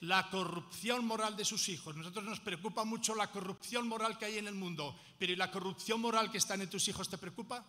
La 0.00 0.28
corrupción 0.28 1.06
moral 1.06 1.36
de 1.36 1.44
sus 1.44 1.68
hijos. 1.70 1.96
Nosotros 1.96 2.24
nos 2.24 2.40
preocupa 2.40 2.84
mucho 2.84 3.14
la 3.14 3.30
corrupción 3.30 3.88
moral 3.88 4.18
que 4.18 4.26
hay 4.26 4.38
en 4.38 4.46
el 4.46 4.54
mundo, 4.54 4.98
pero 5.18 5.32
¿y 5.32 5.36
la 5.36 5.50
corrupción 5.50 6.00
moral 6.00 6.30
que 6.30 6.38
está 6.38 6.54
en 6.54 6.68
tus 6.68 6.86
hijos 6.88 7.08
te 7.08 7.18
preocupa? 7.18 7.64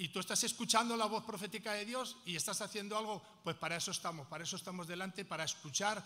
y 0.00 0.08
tú 0.08 0.18
estás 0.18 0.42
escuchando 0.44 0.96
la 0.96 1.04
voz 1.04 1.24
profética 1.24 1.74
de 1.74 1.84
Dios 1.84 2.16
y 2.24 2.34
estás 2.34 2.62
haciendo 2.62 2.96
algo, 2.96 3.22
pues 3.44 3.54
para 3.56 3.76
eso 3.76 3.90
estamos, 3.90 4.26
para 4.28 4.44
eso 4.44 4.56
estamos 4.56 4.86
delante, 4.86 5.26
para 5.26 5.44
escuchar 5.44 6.02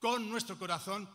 con 0.00 0.28
nuestro 0.28 0.58
corazón, 0.58 1.08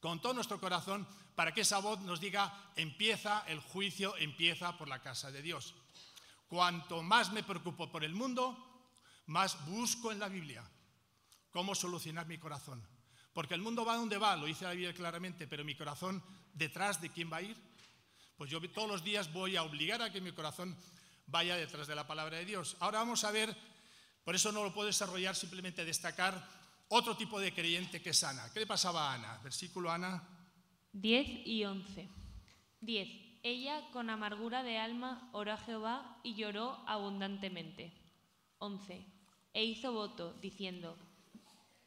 con 0.00 0.18
todo 0.22 0.32
nuestro 0.32 0.58
corazón, 0.58 1.06
para 1.34 1.52
que 1.52 1.62
esa 1.62 1.78
voz 1.78 2.00
nos 2.00 2.20
diga, 2.20 2.52
empieza 2.76 3.44
el 3.46 3.60
juicio, 3.60 4.16
empieza 4.16 4.76
por 4.76 4.88
la 4.88 5.00
casa 5.00 5.30
de 5.30 5.42
Dios. 5.42 5.74
Cuanto 6.48 7.02
más 7.02 7.32
me 7.32 7.42
preocupo 7.42 7.90
por 7.90 8.04
el 8.04 8.14
mundo, 8.14 8.56
más 9.26 9.64
busco 9.66 10.12
en 10.12 10.18
la 10.18 10.28
Biblia 10.28 10.62
cómo 11.50 11.74
solucionar 11.74 12.26
mi 12.26 12.38
corazón. 12.38 12.82
Porque 13.32 13.54
el 13.54 13.62
mundo 13.62 13.84
va 13.84 13.96
donde 13.96 14.18
va, 14.18 14.36
lo 14.36 14.46
dice 14.46 14.64
la 14.64 14.72
Biblia 14.72 14.92
claramente, 14.92 15.46
pero 15.46 15.64
mi 15.64 15.74
corazón, 15.74 16.22
detrás 16.52 17.00
de 17.00 17.10
quién 17.10 17.32
va 17.32 17.38
a 17.38 17.42
ir, 17.42 17.56
pues 18.36 18.50
yo 18.50 18.60
todos 18.70 18.88
los 18.88 19.04
días 19.04 19.32
voy 19.32 19.56
a 19.56 19.62
obligar 19.62 20.02
a 20.02 20.12
que 20.12 20.20
mi 20.20 20.32
corazón 20.32 20.76
vaya 21.26 21.56
detrás 21.56 21.86
de 21.86 21.94
la 21.94 22.06
palabra 22.06 22.38
de 22.38 22.44
Dios. 22.44 22.76
Ahora 22.80 22.98
vamos 22.98 23.24
a 23.24 23.30
ver, 23.30 23.56
por 24.24 24.34
eso 24.34 24.52
no 24.52 24.62
lo 24.64 24.74
puedo 24.74 24.86
desarrollar, 24.86 25.34
simplemente 25.34 25.84
destacar 25.84 26.46
otro 26.88 27.16
tipo 27.16 27.40
de 27.40 27.54
creyente 27.54 28.02
que 28.02 28.10
es 28.10 28.22
Ana. 28.22 28.50
¿Qué 28.52 28.60
le 28.60 28.66
pasaba 28.66 29.10
a 29.10 29.14
Ana? 29.14 29.38
Versículo 29.42 29.90
Ana. 29.90 30.22
10 30.92 31.46
y 31.46 31.64
11. 31.64 32.08
10. 32.80 33.08
Ella 33.42 33.80
con 33.92 34.10
amargura 34.10 34.62
de 34.62 34.76
alma 34.76 35.28
oró 35.32 35.52
a 35.52 35.56
Jehová 35.56 36.20
y 36.22 36.34
lloró 36.34 36.78
abundantemente. 36.86 37.92
11. 38.58 39.04
E 39.54 39.64
hizo 39.64 39.92
voto, 39.92 40.34
diciendo, 40.40 40.96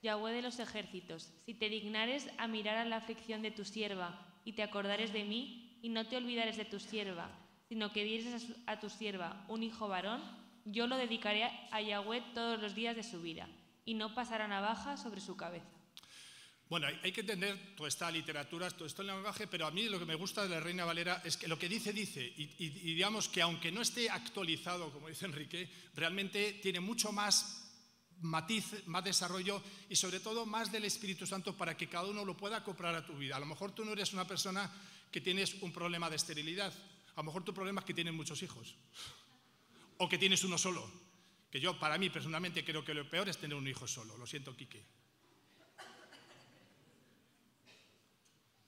Yahweh 0.01 0.33
de 0.33 0.41
los 0.41 0.59
ejércitos, 0.59 1.31
si 1.45 1.53
te 1.53 1.69
dignares 1.69 2.29
a 2.37 2.47
mirar 2.47 2.77
a 2.77 2.85
la 2.85 2.97
aflicción 2.97 3.41
de 3.41 3.51
tu 3.51 3.63
sierva 3.63 4.19
y 4.43 4.53
te 4.53 4.63
acordares 4.63 5.13
de 5.13 5.23
mí 5.23 5.79
y 5.81 5.89
no 5.89 6.07
te 6.07 6.17
olvidares 6.17 6.57
de 6.57 6.65
tu 6.65 6.79
sierva, 6.79 7.29
sino 7.69 7.91
que 7.91 8.03
dieres 8.03 8.55
a 8.65 8.79
tu 8.79 8.89
sierva 8.89 9.45
un 9.47 9.63
hijo 9.63 9.87
varón, 9.87 10.21
yo 10.65 10.87
lo 10.87 10.97
dedicaré 10.97 11.49
a 11.71 11.79
Yahweh 11.79 12.23
todos 12.33 12.59
los 12.59 12.73
días 12.73 12.95
de 12.95 13.03
su 13.03 13.21
vida, 13.21 13.47
y 13.85 13.93
no 13.93 14.15
pasará 14.15 14.47
navaja 14.47 14.97
sobre 14.97 15.21
su 15.21 15.37
cabeza. 15.37 15.75
Bueno, 16.69 16.87
hay 16.87 17.11
que 17.11 17.21
entender 17.21 17.75
toda 17.75 17.89
esta 17.89 18.09
literatura, 18.09 18.71
todo 18.71 18.87
esto 18.87 19.01
en 19.03 19.09
lenguaje, 19.09 19.45
pero 19.45 19.67
a 19.67 19.71
mí 19.71 19.87
lo 19.87 19.99
que 19.99 20.05
me 20.05 20.15
gusta 20.15 20.43
de 20.43 20.49
la 20.49 20.59
Reina 20.59 20.83
Valera 20.83 21.21
es 21.23 21.37
que 21.37 21.47
lo 21.47 21.59
que 21.59 21.69
dice, 21.69 21.93
dice, 21.93 22.25
y 22.25 22.69
digamos 22.69 23.27
que 23.29 23.41
aunque 23.41 23.71
no 23.71 23.81
esté 23.81 24.09
actualizado, 24.09 24.91
como 24.91 25.07
dice 25.07 25.25
Enrique, 25.25 25.69
realmente 25.93 26.53
tiene 26.53 26.79
mucho 26.79 27.11
más 27.11 27.65
matiz, 28.21 28.85
más 28.87 29.03
desarrollo 29.03 29.61
y 29.89 29.95
sobre 29.95 30.19
todo 30.19 30.45
más 30.45 30.71
del 30.71 30.85
Espíritu 30.85 31.25
Santo 31.25 31.55
para 31.55 31.75
que 31.77 31.87
cada 31.87 32.07
uno 32.07 32.25
lo 32.25 32.35
pueda 32.35 32.63
comprar 32.63 32.95
a 32.95 33.05
tu 33.05 33.13
vida. 33.13 33.35
A 33.35 33.39
lo 33.39 33.45
mejor 33.45 33.71
tú 33.73 33.85
no 33.85 33.91
eres 33.91 34.13
una 34.13 34.25
persona 34.25 34.71
que 35.11 35.21
tienes 35.21 35.55
un 35.61 35.71
problema 35.71 36.09
de 36.09 36.15
esterilidad, 36.15 36.73
a 37.15 37.19
lo 37.21 37.23
mejor 37.23 37.43
tu 37.43 37.53
problema 37.53 37.79
es 37.79 37.85
que 37.85 37.93
tienes 37.93 38.13
muchos 38.13 38.41
hijos. 38.43 38.75
O 39.97 40.09
que 40.09 40.17
tienes 40.17 40.43
uno 40.43 40.57
solo. 40.57 40.91
Que 41.49 41.61
yo, 41.61 41.79
para 41.79 41.97
mí, 41.97 42.09
personalmente, 42.09 42.65
creo 42.65 42.83
que 42.83 42.93
lo 42.93 43.09
peor 43.09 43.29
es 43.29 43.37
tener 43.37 43.55
un 43.55 43.67
hijo 43.67 43.87
solo. 43.87 44.17
Lo 44.17 44.27
siento, 44.27 44.55
Quique. 44.57 44.83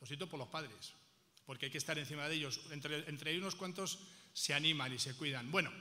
Lo 0.09 0.29
por 0.29 0.39
los 0.39 0.47
padres. 0.47 0.93
Porque 1.45 1.65
hay 1.65 1.71
que 1.71 1.77
estar 1.77 1.97
encima 1.97 2.27
de 2.27 2.35
ellos. 2.35 2.59
Entre, 2.71 3.07
entre 3.09 3.37
unos 3.37 3.55
cuantos 3.55 3.99
se 4.33 4.53
animan 4.53 4.93
y 4.93 4.99
se 4.99 5.15
cuidan. 5.15 5.49
Bueno, 5.51 5.71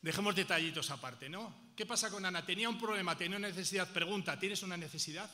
dejemos 0.00 0.34
detallitos 0.34 0.90
aparte, 0.90 1.28
¿no? 1.28 1.72
¿Qué 1.76 1.86
pasa 1.86 2.10
con 2.10 2.24
Ana? 2.24 2.44
Tenía 2.44 2.68
un 2.68 2.78
problema, 2.78 3.16
tenía 3.16 3.38
una 3.38 3.48
necesidad. 3.48 3.92
Pregunta, 3.92 4.38
¿tienes 4.38 4.62
una 4.62 4.76
necesidad? 4.76 5.30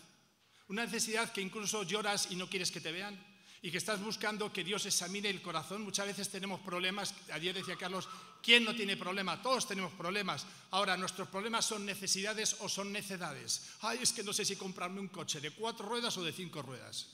Una 0.69 0.85
necesidad 0.85 1.33
que 1.33 1.41
incluso 1.41 1.83
lloras 1.85 2.29
y 2.31 2.37
no 2.37 2.49
quieres 2.49 2.71
que 2.71 2.81
te 2.81 2.93
vean 2.93 3.19
y 3.63 3.71
que 3.71 3.79
estás 3.79 4.01
buscando 4.01 4.53
que 4.53 4.65
Dios 4.65 4.87
examine 4.87 5.29
el 5.29 5.43
corazón. 5.43 5.83
Muchas 5.83 6.07
veces 6.07 6.29
tenemos 6.29 6.61
problemas. 6.61 7.15
Ayer 7.33 7.55
decía 7.55 7.77
Carlos, 7.77 8.09
¿quién 8.43 8.65
no 8.65 8.75
tiene 8.75 8.97
problema? 8.97 9.43
Todos 9.43 9.67
tenemos 9.67 9.93
problemas. 9.93 10.47
Ahora, 10.71 10.97
¿nuestros 10.97 11.29
problemas 11.29 11.65
son 11.65 11.85
necesidades 11.85 12.57
o 12.61 12.69
son 12.69 12.93
necedades? 12.93 13.71
Ay, 13.81 14.01
es 14.03 14.13
que 14.13 14.23
no 14.23 14.33
sé 14.33 14.45
si 14.45 14.57
comprarme 14.57 15.01
un 15.01 15.09
coche 15.09 15.41
de 15.41 15.51
cuatro 15.51 15.89
ruedas 15.89 16.17
o 16.17 16.25
de 16.25 16.33
cinco 16.33 16.63
ruedas. 16.63 17.09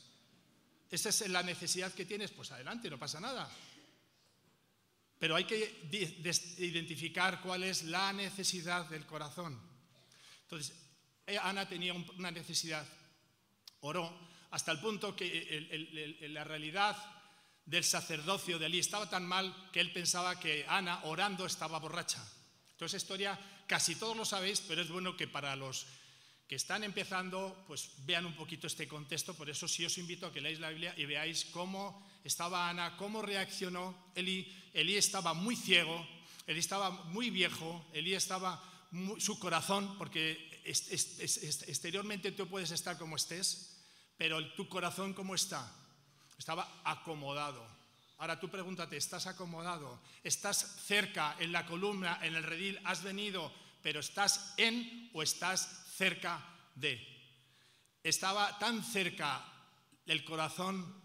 ¿Esa 0.92 1.08
es 1.08 1.26
la 1.30 1.42
necesidad 1.42 1.90
que 1.94 2.04
tienes? 2.04 2.32
Pues 2.32 2.52
adelante, 2.52 2.90
no 2.90 2.98
pasa 2.98 3.18
nada. 3.18 3.50
Pero 5.18 5.34
hay 5.34 5.44
que 5.44 5.88
identificar 6.58 7.40
cuál 7.40 7.62
es 7.62 7.84
la 7.84 8.12
necesidad 8.12 8.84
del 8.90 9.06
corazón. 9.06 9.58
Entonces, 10.42 10.76
eh, 11.26 11.38
Ana 11.38 11.66
tenía 11.66 11.94
una 11.94 12.30
necesidad, 12.30 12.86
oró, 13.80 14.28
hasta 14.50 14.70
el 14.70 14.80
punto 14.80 15.16
que 15.16 16.28
la 16.28 16.44
realidad 16.44 16.94
del 17.64 17.84
sacerdocio 17.84 18.58
de 18.58 18.66
Elí 18.66 18.78
estaba 18.78 19.08
tan 19.08 19.24
mal 19.24 19.70
que 19.72 19.80
él 19.80 19.94
pensaba 19.94 20.38
que 20.38 20.66
Ana 20.68 21.04
orando 21.04 21.46
estaba 21.46 21.78
borracha. 21.78 22.22
Entonces, 22.72 23.02
historia 23.02 23.40
casi 23.66 23.94
todos 23.94 24.14
lo 24.14 24.26
sabéis, 24.26 24.60
pero 24.60 24.82
es 24.82 24.90
bueno 24.90 25.16
que 25.16 25.26
para 25.26 25.56
los 25.56 25.86
que 26.52 26.56
están 26.56 26.84
empezando, 26.84 27.64
pues 27.66 27.88
vean 28.04 28.26
un 28.26 28.36
poquito 28.36 28.66
este 28.66 28.86
contexto. 28.86 29.32
Por 29.32 29.48
eso 29.48 29.66
sí 29.66 29.86
os 29.86 29.96
invito 29.96 30.26
a 30.26 30.32
que 30.34 30.42
leáis 30.44 30.60
la 30.60 30.68
Biblia 30.68 30.92
y 30.98 31.06
veáis 31.06 31.46
cómo 31.46 32.04
estaba 32.22 32.68
Ana, 32.68 32.94
cómo 32.98 33.22
reaccionó 33.22 34.12
Elí. 34.14 34.52
Elí 34.74 34.98
estaba 34.98 35.32
muy 35.32 35.56
ciego, 35.56 36.06
Elí 36.46 36.60
estaba 36.60 36.90
muy 36.90 37.30
viejo, 37.30 37.88
Elí 37.94 38.12
estaba 38.12 38.62
su 39.16 39.38
corazón, 39.38 39.96
porque 39.96 40.60
exteriormente 40.66 42.32
tú 42.32 42.46
puedes 42.46 42.70
estar 42.70 42.98
como 42.98 43.16
estés, 43.16 43.80
pero 44.18 44.52
tu 44.52 44.68
corazón 44.68 45.14
cómo 45.14 45.34
está? 45.34 45.74
Estaba 46.36 46.82
acomodado. 46.84 47.64
Ahora 48.18 48.38
tú 48.38 48.50
pregúntate, 48.50 48.98
¿estás 48.98 49.26
acomodado? 49.26 50.02
¿Estás 50.22 50.84
cerca 50.84 51.34
en 51.38 51.50
la 51.50 51.64
columna, 51.64 52.18
en 52.20 52.34
el 52.34 52.42
redil? 52.42 52.78
¿Has 52.84 53.02
venido, 53.02 53.50
pero 53.82 54.00
estás 54.00 54.52
en 54.58 55.08
o 55.14 55.22
estás 55.22 55.81
cerca 56.02 56.42
de? 56.74 56.98
Estaba 58.02 58.58
tan 58.58 58.82
cerca 58.82 59.40
el 60.04 60.24
corazón 60.24 61.00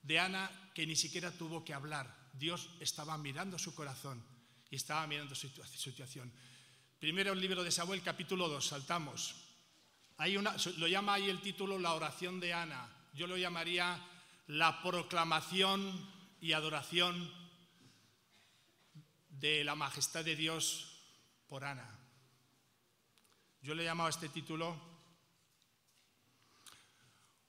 de 0.00 0.18
Ana 0.18 0.50
que 0.72 0.86
ni 0.86 0.96
siquiera 0.96 1.30
tuvo 1.30 1.62
que 1.62 1.74
hablar. 1.74 2.30
Dios 2.32 2.70
estaba 2.80 3.18
mirando 3.18 3.58
su 3.58 3.74
corazón 3.74 4.24
y 4.70 4.76
estaba 4.76 5.06
mirando 5.06 5.34
su 5.34 5.50
situación. 5.76 6.32
Primero 6.98 7.34
el 7.34 7.40
libro 7.40 7.62
de 7.62 7.70
Samuel, 7.70 8.00
capítulo 8.00 8.48
2, 8.48 8.66
saltamos. 8.66 9.34
Hay 10.16 10.32
lo 10.32 10.88
llama 10.88 11.14
ahí 11.14 11.28
el 11.28 11.42
título 11.42 11.78
La 11.78 11.92
oración 11.92 12.40
de 12.40 12.54
Ana. 12.54 12.88
Yo 13.12 13.26
lo 13.26 13.36
llamaría 13.36 14.02
la 14.46 14.82
proclamación 14.82 16.08
y 16.40 16.52
adoración 16.52 17.30
de 19.28 19.64
la 19.64 19.74
majestad 19.74 20.24
de 20.24 20.34
Dios 20.34 20.96
por 21.46 21.62
Ana. 21.62 21.99
Yo 23.62 23.74
le 23.74 23.82
he 23.82 23.86
llamado 23.86 24.06
a 24.06 24.10
este 24.10 24.28
título 24.30 24.74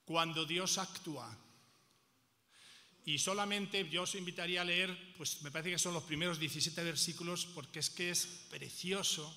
Cuando 0.03 0.45
Dios 0.45 0.77
actúa. 0.77 1.37
Y 3.05 3.17
solamente 3.17 3.87
yo 3.89 4.03
os 4.03 4.15
invitaría 4.15 4.61
a 4.61 4.65
leer, 4.65 5.15
pues 5.17 5.41
me 5.41 5.49
parece 5.51 5.71
que 5.71 5.79
son 5.79 5.93
los 5.93 6.03
primeros 6.03 6.37
17 6.37 6.83
versículos, 6.83 7.45
porque 7.45 7.79
es 7.79 7.89
que 7.89 8.11
es 8.11 8.25
precioso, 8.49 9.33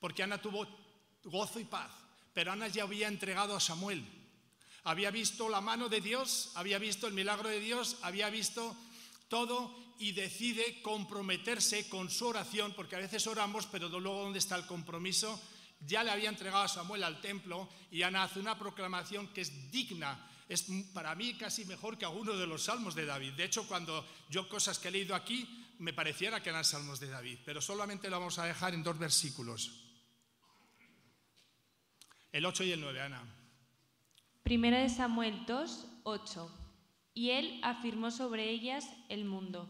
porque 0.00 0.22
Ana 0.22 0.42
tuvo 0.42 0.66
gozo 1.22 1.60
y 1.60 1.64
paz, 1.64 1.90
pero 2.34 2.52
Ana 2.52 2.68
ya 2.68 2.82
había 2.82 3.08
entregado 3.08 3.56
a 3.56 3.60
Samuel. 3.60 4.04
Había 4.82 5.10
visto 5.10 5.48
la 5.48 5.62
mano 5.62 5.88
de 5.88 6.02
Dios, 6.02 6.50
había 6.56 6.78
visto 6.78 7.06
el 7.06 7.14
milagro 7.14 7.48
de 7.48 7.60
Dios, 7.60 7.96
había 8.02 8.28
visto 8.28 8.76
todo 9.28 9.74
y 9.98 10.12
decide 10.12 10.82
comprometerse 10.82 11.88
con 11.88 12.10
su 12.10 12.26
oración, 12.26 12.74
porque 12.74 12.96
a 12.96 12.98
veces 12.98 13.26
oramos, 13.26 13.66
pero 13.66 13.88
luego 13.88 14.24
¿dónde 14.24 14.40
está 14.40 14.56
el 14.56 14.66
compromiso? 14.66 15.40
Ya 15.86 16.02
le 16.02 16.10
había 16.10 16.28
entregado 16.28 16.64
a 16.64 16.68
Samuel 16.68 17.04
al 17.04 17.20
templo 17.20 17.68
y 17.90 18.02
Ana 18.02 18.24
hace 18.24 18.40
una 18.40 18.58
proclamación 18.58 19.28
que 19.28 19.42
es 19.42 19.70
digna 19.70 20.30
es 20.48 20.66
para 20.92 21.14
mí 21.14 21.34
casi 21.34 21.64
mejor 21.64 21.96
que 21.96 22.04
alguno 22.04 22.34
de 22.34 22.46
los 22.46 22.64
salmos 22.64 22.94
de 22.94 23.06
David. 23.06 23.32
De 23.32 23.44
hecho, 23.44 23.66
cuando 23.66 24.04
yo 24.28 24.48
cosas 24.48 24.78
que 24.78 24.88
he 24.88 24.90
leído 24.90 25.14
aquí, 25.14 25.64
me 25.78 25.92
pareciera 25.92 26.42
que 26.42 26.50
eran 26.50 26.64
salmos 26.64 27.00
de 27.00 27.08
David, 27.08 27.38
pero 27.44 27.60
solamente 27.60 28.10
lo 28.10 28.18
vamos 28.18 28.38
a 28.38 28.44
dejar 28.44 28.74
en 28.74 28.82
dos 28.82 28.98
versículos. 28.98 29.80
El 32.30 32.44
8 32.46 32.64
y 32.64 32.72
el 32.72 32.80
9, 32.80 33.00
Ana. 33.00 33.22
Primera 34.42 34.80
de 34.80 34.88
Samuel 34.88 35.46
2, 35.46 35.86
8. 36.02 36.60
Y 37.14 37.30
él 37.30 37.60
afirmó 37.62 38.10
sobre 38.10 38.50
ellas 38.50 38.88
el 39.08 39.24
mundo. 39.24 39.68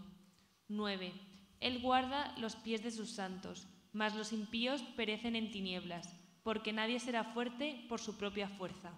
9. 0.68 1.12
Él 1.60 1.80
guarda 1.80 2.34
los 2.38 2.56
pies 2.56 2.82
de 2.82 2.90
sus 2.90 3.10
santos, 3.10 3.68
mas 3.94 4.14
los 4.14 4.32
impíos 4.32 4.82
perecen 4.96 5.36
en 5.36 5.50
tinieblas, 5.50 6.14
porque 6.42 6.72
nadie 6.72 7.00
será 7.00 7.24
fuerte 7.24 7.86
por 7.88 8.00
su 8.00 8.18
propia 8.18 8.48
fuerza. 8.48 8.92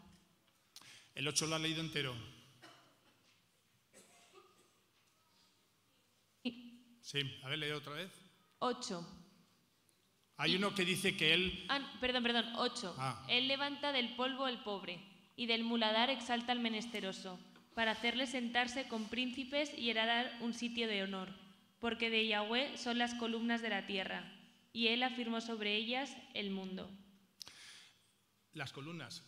El 1.14 1.28
8 1.28 1.46
lo 1.46 1.54
ha 1.54 1.58
leído 1.58 1.80
entero. 1.80 2.14
Sí, 7.02 7.20
a 7.44 7.48
ver, 7.48 7.58
leído 7.60 7.78
otra 7.78 7.92
vez. 7.92 8.10
8. 8.58 9.06
Hay 10.38 10.56
uno 10.56 10.74
que 10.74 10.84
dice 10.84 11.16
que 11.16 11.34
él... 11.34 11.64
Ah, 11.68 11.80
perdón, 12.00 12.24
perdón, 12.24 12.46
8. 12.56 12.96
Ah. 12.98 13.24
Él 13.28 13.46
levanta 13.46 13.92
del 13.92 14.16
polvo 14.16 14.44
al 14.44 14.64
pobre 14.64 14.98
y 15.36 15.46
del 15.46 15.62
muladar 15.62 16.10
exalta 16.10 16.50
al 16.50 16.58
menesteroso, 16.58 17.38
para 17.74 17.92
hacerle 17.92 18.26
sentarse 18.26 18.88
con 18.88 19.08
príncipes 19.08 19.72
y 19.78 19.90
heredar 19.90 20.36
un 20.40 20.52
sitio 20.52 20.88
de 20.88 21.02
honor, 21.02 21.28
porque 21.78 22.10
de 22.10 22.26
Yahweh 22.26 22.76
son 22.76 22.98
las 22.98 23.14
columnas 23.14 23.62
de 23.62 23.68
la 23.68 23.86
tierra, 23.86 24.24
y 24.76 24.88
él 24.88 25.02
afirmó 25.02 25.40
sobre 25.40 25.76
ellas 25.76 26.14
el 26.34 26.50
mundo. 26.50 26.90
Las 28.52 28.72
columnas 28.72 29.22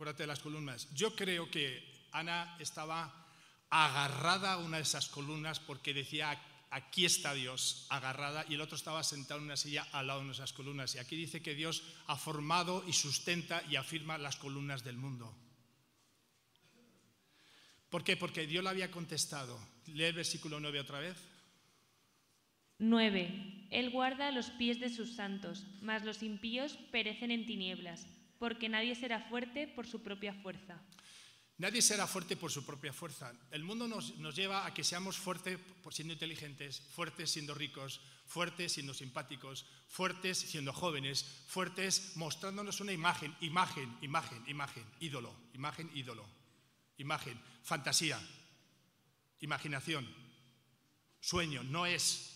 acuérdate 0.00 0.22
de 0.22 0.28
las 0.28 0.40
columnas. 0.40 0.88
Yo 0.94 1.14
creo 1.14 1.50
que 1.50 2.08
Ana 2.12 2.56
estaba 2.58 3.28
agarrada 3.68 4.54
a 4.54 4.56
una 4.56 4.78
de 4.78 4.82
esas 4.84 5.10
columnas 5.10 5.60
porque 5.60 5.92
decía, 5.92 6.40
aquí 6.70 7.04
está 7.04 7.34
Dios, 7.34 7.84
agarrada, 7.90 8.46
y 8.48 8.54
el 8.54 8.62
otro 8.62 8.76
estaba 8.76 9.04
sentado 9.04 9.40
en 9.40 9.44
una 9.44 9.58
silla 9.58 9.86
al 9.92 10.06
lado 10.06 10.24
de 10.24 10.32
esas 10.32 10.54
columnas. 10.54 10.94
Y 10.94 11.00
aquí 11.00 11.16
dice 11.16 11.42
que 11.42 11.54
Dios 11.54 11.82
ha 12.06 12.16
formado 12.16 12.82
y 12.88 12.94
sustenta 12.94 13.62
y 13.68 13.76
afirma 13.76 14.16
las 14.16 14.36
columnas 14.36 14.84
del 14.84 14.96
mundo. 14.96 15.36
¿Por 17.90 18.02
qué? 18.02 18.16
Porque 18.16 18.46
Dios 18.46 18.64
le 18.64 18.70
había 18.70 18.90
contestado. 18.90 19.60
Lee 19.88 20.04
el 20.04 20.14
versículo 20.14 20.60
9 20.60 20.80
otra 20.80 21.00
vez. 21.00 21.18
9. 22.80 23.68
Él 23.70 23.90
guarda 23.90 24.32
los 24.32 24.50
pies 24.50 24.80
de 24.80 24.90
sus 24.90 25.14
santos, 25.14 25.64
mas 25.80 26.04
los 26.04 26.24
impíos 26.24 26.76
perecen 26.90 27.30
en 27.30 27.46
tinieblas 27.46 28.06
porque 28.40 28.70
nadie 28.70 28.94
será 28.96 29.20
fuerte 29.20 29.68
por 29.68 29.86
su 29.86 30.02
propia 30.02 30.32
fuerza. 30.32 30.80
Nadie 31.58 31.82
será 31.82 32.06
fuerte 32.06 32.38
por 32.38 32.50
su 32.50 32.64
propia 32.64 32.90
fuerza. 32.90 33.34
El 33.50 33.64
mundo 33.64 33.86
nos, 33.86 34.16
lleva 34.34 34.64
a 34.64 34.72
que 34.72 34.82
seamos 34.82 35.18
fuertes 35.18 35.58
por 35.82 35.92
siendo 35.92 36.14
inteligentes, 36.14 36.80
fuertes 36.80 37.30
siendo 37.30 37.52
ricos, 37.52 38.00
fuertes 38.26 38.72
siendo 38.72 38.94
simpáticos, 38.94 39.66
fuertes 39.88 40.38
siendo 40.38 40.72
jóvenes, 40.72 41.22
fuertes 41.48 42.16
mostrándonos 42.16 42.80
una 42.80 42.92
imagen, 42.92 43.36
imagen, 43.42 43.94
imagen, 44.00 44.42
imagen, 44.46 44.86
ídolo, 45.00 45.36
imagen, 45.52 45.90
ídolo, 45.94 46.26
imagen, 46.96 47.38
fantasía, 47.62 48.18
imaginación, 49.40 50.08
sueño, 51.20 51.62
no 51.62 51.84
es. 51.84 52.29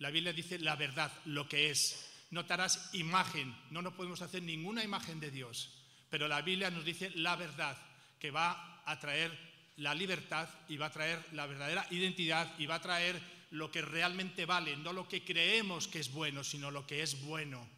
La 0.00 0.10
Biblia 0.10 0.32
dice 0.32 0.58
la 0.58 0.76
verdad, 0.76 1.12
lo 1.26 1.48
que 1.48 1.70
es 1.70 2.10
notarás 2.30 2.90
imagen. 2.94 3.54
No 3.70 3.82
nos 3.82 3.94
podemos 3.94 4.22
hacer 4.22 4.42
ninguna 4.42 4.82
imagen 4.82 5.20
de 5.20 5.30
Dios, 5.30 5.70
pero 6.08 6.26
la 6.26 6.40
Biblia 6.42 6.70
nos 6.70 6.84
dice 6.84 7.10
la 7.16 7.36
verdad, 7.36 7.76
que 8.18 8.30
va 8.30 8.82
a 8.84 8.98
traer 8.98 9.30
la 9.76 9.94
libertad 9.94 10.48
y 10.68 10.78
va 10.78 10.86
a 10.86 10.92
traer 10.92 11.24
la 11.32 11.46
verdadera 11.46 11.86
identidad 11.90 12.50
y 12.58 12.66
va 12.66 12.76
a 12.76 12.82
traer 12.82 13.20
lo 13.50 13.70
que 13.70 13.82
realmente 13.82 14.46
vale, 14.46 14.76
no 14.76 14.92
lo 14.92 15.06
que 15.06 15.22
creemos 15.22 15.86
que 15.86 16.00
es 16.00 16.12
bueno, 16.12 16.44
sino 16.44 16.70
lo 16.70 16.86
que 16.86 17.02
es 17.02 17.22
bueno. 17.22 17.68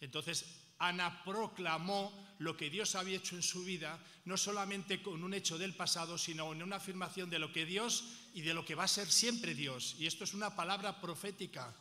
Entonces, 0.00 0.46
Ana 0.78 1.22
proclamó 1.24 2.36
lo 2.38 2.56
que 2.56 2.70
Dios 2.70 2.94
había 2.94 3.18
hecho 3.18 3.36
en 3.36 3.42
su 3.42 3.64
vida, 3.64 3.98
no 4.24 4.38
solamente 4.38 5.02
con 5.02 5.22
un 5.22 5.34
hecho 5.34 5.58
del 5.58 5.74
pasado, 5.74 6.16
sino 6.16 6.52
en 6.52 6.62
una 6.62 6.76
afirmación 6.76 7.28
de 7.28 7.38
lo 7.38 7.52
que 7.52 7.66
Dios 7.66 8.04
y 8.34 8.42
de 8.42 8.54
lo 8.54 8.64
que 8.64 8.74
va 8.74 8.84
a 8.84 8.88
ser 8.88 9.10
siempre 9.10 9.54
Dios. 9.54 9.96
Y 9.98 10.06
esto 10.06 10.24
es 10.24 10.34
una 10.34 10.54
palabra 10.54 11.00
profética. 11.00 11.74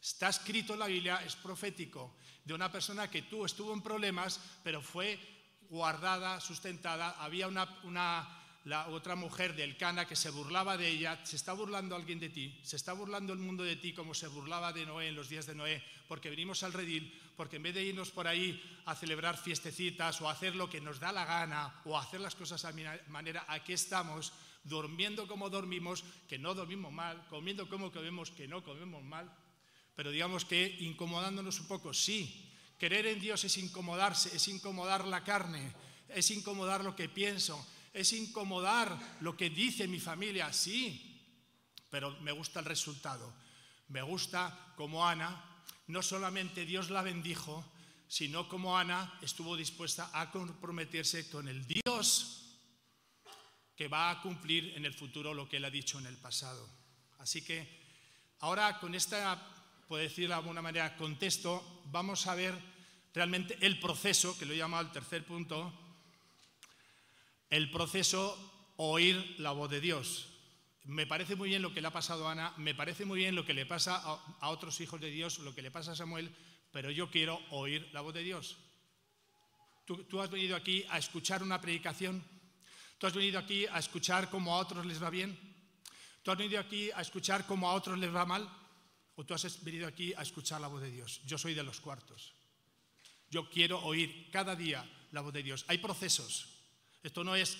Está 0.00 0.28
escrito 0.28 0.74
en 0.74 0.78
la 0.78 0.86
Biblia, 0.86 1.22
es 1.24 1.36
profético, 1.36 2.16
de 2.44 2.54
una 2.54 2.72
persona 2.72 3.10
que 3.10 3.22
tú 3.22 3.44
estuvo 3.44 3.72
en 3.72 3.82
problemas, 3.82 4.40
pero 4.62 4.80
fue 4.80 5.18
guardada, 5.68 6.40
sustentada. 6.40 7.16
Había 7.20 7.48
una, 7.48 8.42
la 8.64 8.88
otra 8.88 9.14
mujer 9.14 9.54
del 9.54 9.76
Cana 9.76 10.06
que 10.06 10.16
se 10.16 10.30
burlaba 10.30 10.76
de 10.76 10.88
ella. 10.88 11.20
Se 11.24 11.36
está 11.36 11.52
burlando 11.52 11.94
alguien 11.94 12.18
de 12.18 12.30
ti, 12.30 12.58
se 12.62 12.76
está 12.76 12.92
burlando 12.92 13.32
el 13.32 13.38
mundo 13.38 13.62
de 13.62 13.76
ti 13.76 13.92
como 13.92 14.14
se 14.14 14.28
burlaba 14.28 14.72
de 14.72 14.86
Noé 14.86 15.08
en 15.08 15.16
los 15.16 15.28
días 15.28 15.46
de 15.46 15.54
Noé, 15.54 15.82
porque 16.08 16.30
venimos 16.30 16.62
al 16.62 16.72
redil, 16.72 17.12
porque 17.36 17.56
en 17.56 17.62
vez 17.62 17.74
de 17.74 17.84
irnos 17.84 18.10
por 18.10 18.26
ahí 18.26 18.60
a 18.86 18.94
celebrar 18.94 19.36
fiestecitas 19.36 20.20
o 20.20 20.28
hacer 20.28 20.56
lo 20.56 20.68
que 20.68 20.80
nos 20.80 20.98
da 20.98 21.12
la 21.12 21.24
gana 21.24 21.82
o 21.84 21.98
hacer 21.98 22.20
las 22.20 22.34
cosas 22.34 22.64
a 22.64 22.72
mi 22.72 22.84
manera, 23.08 23.44
aquí 23.48 23.74
estamos 23.74 24.32
durmiendo 24.64 25.26
como 25.26 25.50
dormimos, 25.50 26.04
que 26.28 26.38
no 26.38 26.54
dormimos 26.54 26.92
mal, 26.92 27.26
comiendo 27.28 27.68
como 27.68 27.92
comemos, 27.92 28.30
que 28.30 28.48
no 28.48 28.62
comemos 28.62 29.02
mal, 29.02 29.32
pero 29.94 30.10
digamos 30.10 30.44
que 30.44 30.76
incomodándonos 30.80 31.60
un 31.60 31.68
poco, 31.68 31.92
sí. 31.92 32.50
Querer 32.78 33.06
en 33.06 33.20
Dios 33.20 33.44
es 33.44 33.58
incomodarse, 33.58 34.34
es 34.34 34.48
incomodar 34.48 35.06
la 35.06 35.22
carne, 35.24 35.72
es 36.08 36.30
incomodar 36.30 36.84
lo 36.84 36.96
que 36.96 37.08
pienso, 37.08 37.66
es 37.92 38.12
incomodar 38.12 39.18
lo 39.20 39.36
que 39.36 39.50
dice 39.50 39.88
mi 39.88 40.00
familia, 40.00 40.52
sí, 40.52 41.20
pero 41.90 42.18
me 42.20 42.32
gusta 42.32 42.60
el 42.60 42.66
resultado. 42.66 43.32
Me 43.88 44.02
gusta 44.02 44.72
como 44.76 45.06
Ana, 45.06 45.44
no 45.88 46.02
solamente 46.02 46.64
Dios 46.64 46.90
la 46.90 47.02
bendijo, 47.02 47.64
sino 48.06 48.48
como 48.48 48.78
Ana 48.78 49.18
estuvo 49.20 49.56
dispuesta 49.56 50.10
a 50.12 50.30
comprometerse 50.30 51.28
con 51.28 51.48
el 51.48 51.66
Dios 51.66 52.49
que 53.80 53.88
va 53.88 54.10
a 54.10 54.20
cumplir 54.20 54.74
en 54.76 54.84
el 54.84 54.92
futuro 54.92 55.32
lo 55.32 55.48
que 55.48 55.56
él 55.56 55.64
ha 55.64 55.70
dicho 55.70 55.98
en 55.98 56.04
el 56.04 56.18
pasado. 56.18 56.68
Así 57.18 57.40
que 57.40 57.66
ahora 58.40 58.78
con 58.78 58.94
esta 58.94 59.40
puede 59.88 60.02
decir 60.02 60.28
de 60.28 60.34
alguna 60.34 60.60
manera, 60.60 60.98
contexto, 60.98 61.80
vamos 61.86 62.26
a 62.26 62.34
ver 62.34 62.52
realmente 63.14 63.56
el 63.62 63.80
proceso, 63.80 64.38
que 64.38 64.44
lo 64.44 64.52
he 64.52 64.58
llamado 64.58 64.84
el 64.84 64.92
tercer 64.92 65.24
punto, 65.24 65.72
el 67.48 67.70
proceso 67.70 68.74
oír 68.76 69.36
la 69.38 69.52
voz 69.52 69.70
de 69.70 69.80
Dios. 69.80 70.28
Me 70.84 71.06
parece 71.06 71.34
muy 71.34 71.48
bien 71.48 71.62
lo 71.62 71.72
que 71.72 71.80
le 71.80 71.88
ha 71.88 71.90
pasado 71.90 72.28
a 72.28 72.32
Ana, 72.32 72.52
me 72.58 72.74
parece 72.74 73.06
muy 73.06 73.20
bien 73.20 73.34
lo 73.34 73.46
que 73.46 73.54
le 73.54 73.64
pasa 73.64 73.96
a, 73.96 74.50
otros 74.50 74.78
hijos 74.82 75.00
de 75.00 75.10
Dios, 75.10 75.38
lo 75.38 75.54
que 75.54 75.62
le 75.62 75.70
pasa 75.70 75.92
a 75.92 75.96
Samuel, 75.96 76.30
pero 76.70 76.90
yo 76.90 77.10
quiero 77.10 77.40
oír 77.48 77.88
la 77.94 78.02
voz 78.02 78.12
de 78.12 78.24
Dios. 78.24 78.58
Tú, 79.86 80.04
tú 80.04 80.20
has 80.20 80.28
venido 80.28 80.54
aquí 80.54 80.84
a 80.90 80.98
escuchar 80.98 81.42
una 81.42 81.62
predicación, 81.62 82.22
tú 83.00 83.06
has 83.06 83.14
venido 83.14 83.38
aquí 83.38 83.66
a 83.66 83.78
escuchar 83.78 84.28
cómo 84.28 84.54
a 84.54 84.58
otros 84.58 84.84
les 84.84 85.02
va 85.02 85.08
bien, 85.08 85.38
tú 86.22 86.30
has 86.30 86.36
venido 86.36 86.60
aquí 86.60 86.90
a 86.90 87.00
escuchar 87.00 87.46
cómo 87.46 87.70
a 87.70 87.72
otros 87.72 87.98
les 87.98 88.14
va 88.14 88.26
mal. 88.26 88.48
¿O 89.16 89.24
tú 89.24 89.34
has 89.34 89.64
venido 89.64 89.86
aquí 89.86 90.14
a 90.14 90.22
escuchar 90.22 90.60
la 90.60 90.68
voz 90.68 90.80
de 90.80 90.90
Dios? 90.90 91.20
Yo 91.26 91.36
soy 91.36 91.52
de 91.52 91.62
los 91.62 91.80
cuartos. 91.80 92.32
Yo 93.30 93.50
quiero 93.50 93.78
oír 93.82 94.30
cada 94.30 94.54
día 94.54 94.84
la 95.12 95.20
voz 95.20 95.32
de 95.32 95.42
Dios. 95.42 95.64
Hay 95.68 95.78
procesos. 95.78 96.48
Esto 97.02 97.24
no 97.24 97.34
es 97.34 97.58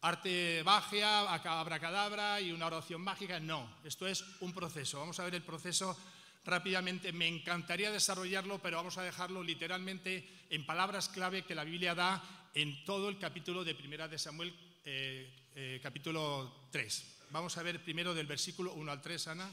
arte 0.00 0.62
magia, 0.64 1.32
abracadabra 1.32 2.40
y 2.40 2.52
una 2.52 2.66
oración 2.66 3.00
mágica. 3.00 3.38
No, 3.40 3.78
esto 3.84 4.06
es 4.06 4.24
un 4.40 4.52
proceso. 4.52 5.00
Vamos 5.00 5.18
a 5.20 5.24
ver 5.24 5.34
el 5.34 5.42
proceso 5.42 5.96
rápidamente. 6.44 7.12
Me 7.12 7.28
encantaría 7.28 7.92
desarrollarlo, 7.92 8.58
pero 8.60 8.78
vamos 8.78 8.98
a 8.98 9.02
dejarlo 9.02 9.42
literalmente 9.42 10.46
en 10.50 10.66
palabras 10.66 11.08
clave 11.08 11.44
que 11.44 11.54
la 11.54 11.64
Biblia 11.64 11.94
da 11.94 12.50
en 12.54 12.84
todo 12.84 13.08
el 13.08 13.18
capítulo 13.18 13.62
de 13.62 13.74
Primera 13.74 14.08
de 14.08 14.18
Samuel 14.18 14.52
eh, 14.84 15.50
eh, 15.54 15.80
capítulo 15.82 16.68
3. 16.70 17.26
Vamos 17.30 17.56
a 17.58 17.62
ver 17.62 17.82
primero 17.82 18.14
del 18.14 18.26
versículo 18.26 18.72
1 18.74 18.92
al 18.92 19.02
3, 19.02 19.28
Ana. 19.28 19.50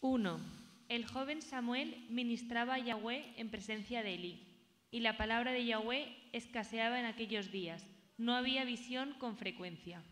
1. 0.00 0.40
El 0.88 1.06
joven 1.06 1.42
Samuel 1.42 2.06
ministraba 2.10 2.74
a 2.74 2.78
Yahweh 2.78 3.34
en 3.36 3.50
presencia 3.50 4.02
de 4.02 4.14
Elí, 4.14 4.46
y 4.90 5.00
la 5.00 5.16
palabra 5.16 5.52
de 5.52 5.66
Yahweh 5.66 6.30
escaseaba 6.32 6.98
en 7.00 7.06
aquellos 7.06 7.50
días. 7.50 7.84
No 8.18 8.34
había 8.34 8.64
visión 8.64 9.14
con 9.18 9.36
frecuencia. 9.36 10.02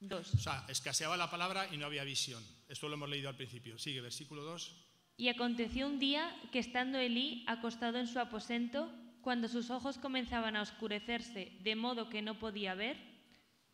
2. 0.00 0.34
O 0.34 0.38
sea, 0.38 0.64
escaseaba 0.68 1.16
la 1.16 1.30
palabra 1.30 1.68
y 1.72 1.76
no 1.76 1.86
había 1.86 2.04
visión. 2.04 2.42
Esto 2.68 2.88
lo 2.88 2.94
hemos 2.94 3.08
leído 3.08 3.28
al 3.28 3.36
principio. 3.36 3.78
Sigue, 3.78 4.00
versículo 4.00 4.42
2. 4.42 4.76
Y 5.16 5.28
aconteció 5.28 5.86
un 5.86 5.98
día 5.98 6.34
que 6.50 6.58
estando 6.58 6.98
Elí 6.98 7.44
acostado 7.46 7.98
en 7.98 8.08
su 8.08 8.18
aposento, 8.18 8.92
cuando 9.22 9.48
sus 9.48 9.70
ojos 9.70 9.98
comenzaban 9.98 10.56
a 10.56 10.62
oscurecerse 10.62 11.52
de 11.60 11.76
modo 11.76 12.08
que 12.08 12.22
no 12.22 12.38
podía 12.38 12.74
ver. 12.74 12.96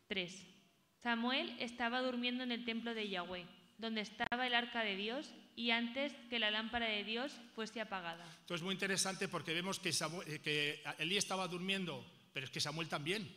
3. 0.07 0.45
Samuel 1.01 1.55
estaba 1.59 2.01
durmiendo 2.01 2.43
en 2.43 2.51
el 2.51 2.65
templo 2.65 2.93
de 2.93 3.09
Yahweh, 3.09 3.45
donde 3.77 4.01
estaba 4.01 4.47
el 4.47 4.53
arca 4.53 4.83
de 4.83 4.95
Dios, 4.95 5.31
y 5.55 5.71
antes 5.71 6.13
que 6.29 6.39
la 6.39 6.51
lámpara 6.51 6.87
de 6.87 7.03
Dios 7.03 7.33
fuese 7.55 7.81
apagada. 7.81 8.25
Esto 8.41 8.55
es 8.55 8.61
muy 8.61 8.73
interesante 8.73 9.27
porque 9.27 9.53
vemos 9.53 9.79
que, 9.79 9.91
Samuel- 9.91 10.25
eh, 10.45 10.83
estaba 11.17 11.47
durmiendo, 11.47 12.05
pero 12.33 12.45
es 12.45 12.51
que 12.51 12.59
Samuel 12.59 12.87
también. 12.87 13.27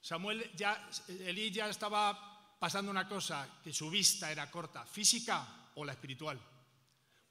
Samuel 0.00 0.50
ya, 0.54 0.88
Elí 1.26 1.50
ya 1.50 1.68
estaba 1.68 2.56
pasando 2.58 2.90
una 2.90 3.08
cosa, 3.08 3.60
que 3.62 3.72
su 3.72 3.90
vista 3.90 4.30
era 4.30 4.50
corta, 4.50 4.84
física 4.86 5.70
o 5.74 5.84
la 5.84 5.92
espiritual. 5.92 6.40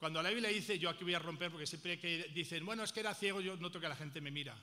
Cuando 0.02 0.20
la 0.20 0.30
Biblia 0.30 0.50
dice, 0.50 0.80
yo 0.80 0.90
aquí 0.90 1.04
voy 1.04 1.14
a 1.14 1.20
romper, 1.20 1.48
porque 1.52 1.64
siempre 1.64 1.96
que 1.96 2.28
dicen, 2.34 2.66
bueno, 2.66 2.82
es 2.82 2.92
que 2.92 2.98
era 2.98 3.14
ciego, 3.14 3.40
yo 3.40 3.56
noto 3.58 3.78
que 3.78 3.88
la 3.88 3.94
gente 3.94 4.20
me 4.20 4.32
mira. 4.32 4.60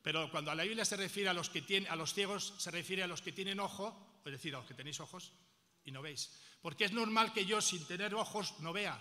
Pero 0.00 0.30
cuando 0.30 0.52
a 0.52 0.54
la 0.54 0.62
Biblia 0.62 0.84
se 0.84 0.96
refiere 0.96 1.28
a 1.28 1.32
los, 1.32 1.50
que 1.50 1.62
tienen, 1.62 1.90
a 1.90 1.96
los 1.96 2.14
ciegos, 2.14 2.54
se 2.56 2.70
refiere 2.70 3.02
a 3.02 3.08
los 3.08 3.20
que 3.20 3.32
tienen 3.32 3.58
ojo, 3.58 4.20
es 4.24 4.30
decir, 4.30 4.54
a 4.54 4.58
los 4.58 4.68
que 4.68 4.74
tenéis 4.74 5.00
ojos 5.00 5.32
y 5.84 5.90
no 5.90 6.02
veis. 6.02 6.30
Porque 6.62 6.84
es 6.84 6.92
normal 6.92 7.32
que 7.32 7.44
yo 7.44 7.60
sin 7.60 7.84
tener 7.84 8.14
ojos 8.14 8.60
no 8.60 8.72
vea. 8.72 8.96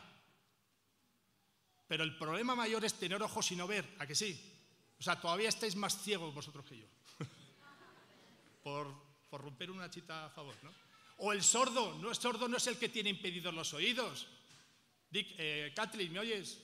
Pero 1.88 2.04
el 2.04 2.17
problema 2.17 2.56
mayor 2.56 2.84
es 2.84 2.95
tener 2.95 3.21
ojos 3.21 3.52
y 3.52 3.56
no 3.56 3.67
ver, 3.67 3.88
¿a 3.99 4.08
que 4.08 4.15
sí? 4.15 4.41
O 4.99 5.04
sea, 5.04 5.21
todavía 5.21 5.49
estáis 5.49 5.75
más 5.75 6.02
ciegos 6.02 6.34
vosotros 6.34 6.65
que 6.65 6.80
yo. 6.80 6.88
por, 8.63 8.91
por 9.30 9.41
romper 9.41 9.69
una 9.69 9.88
chita 9.88 10.25
a 10.25 10.30
favor, 10.32 10.56
¿no? 10.63 10.73
O 11.17 11.32
el 11.32 11.43
sordo, 11.43 11.93
no 11.99 12.10
es 12.10 12.17
sordo, 12.17 12.47
no 12.47 12.58
es 12.58 12.65
el 12.65 12.80
que 12.80 12.89
tiene 12.89 13.12
impedidos 13.12 13.54
los 13.54 13.71
oídos. 13.75 14.25
Dick, 15.10 15.36
eh, 15.38 15.72
Kathleen, 15.76 16.13
¿me 16.13 16.19
oyes? 16.19 16.60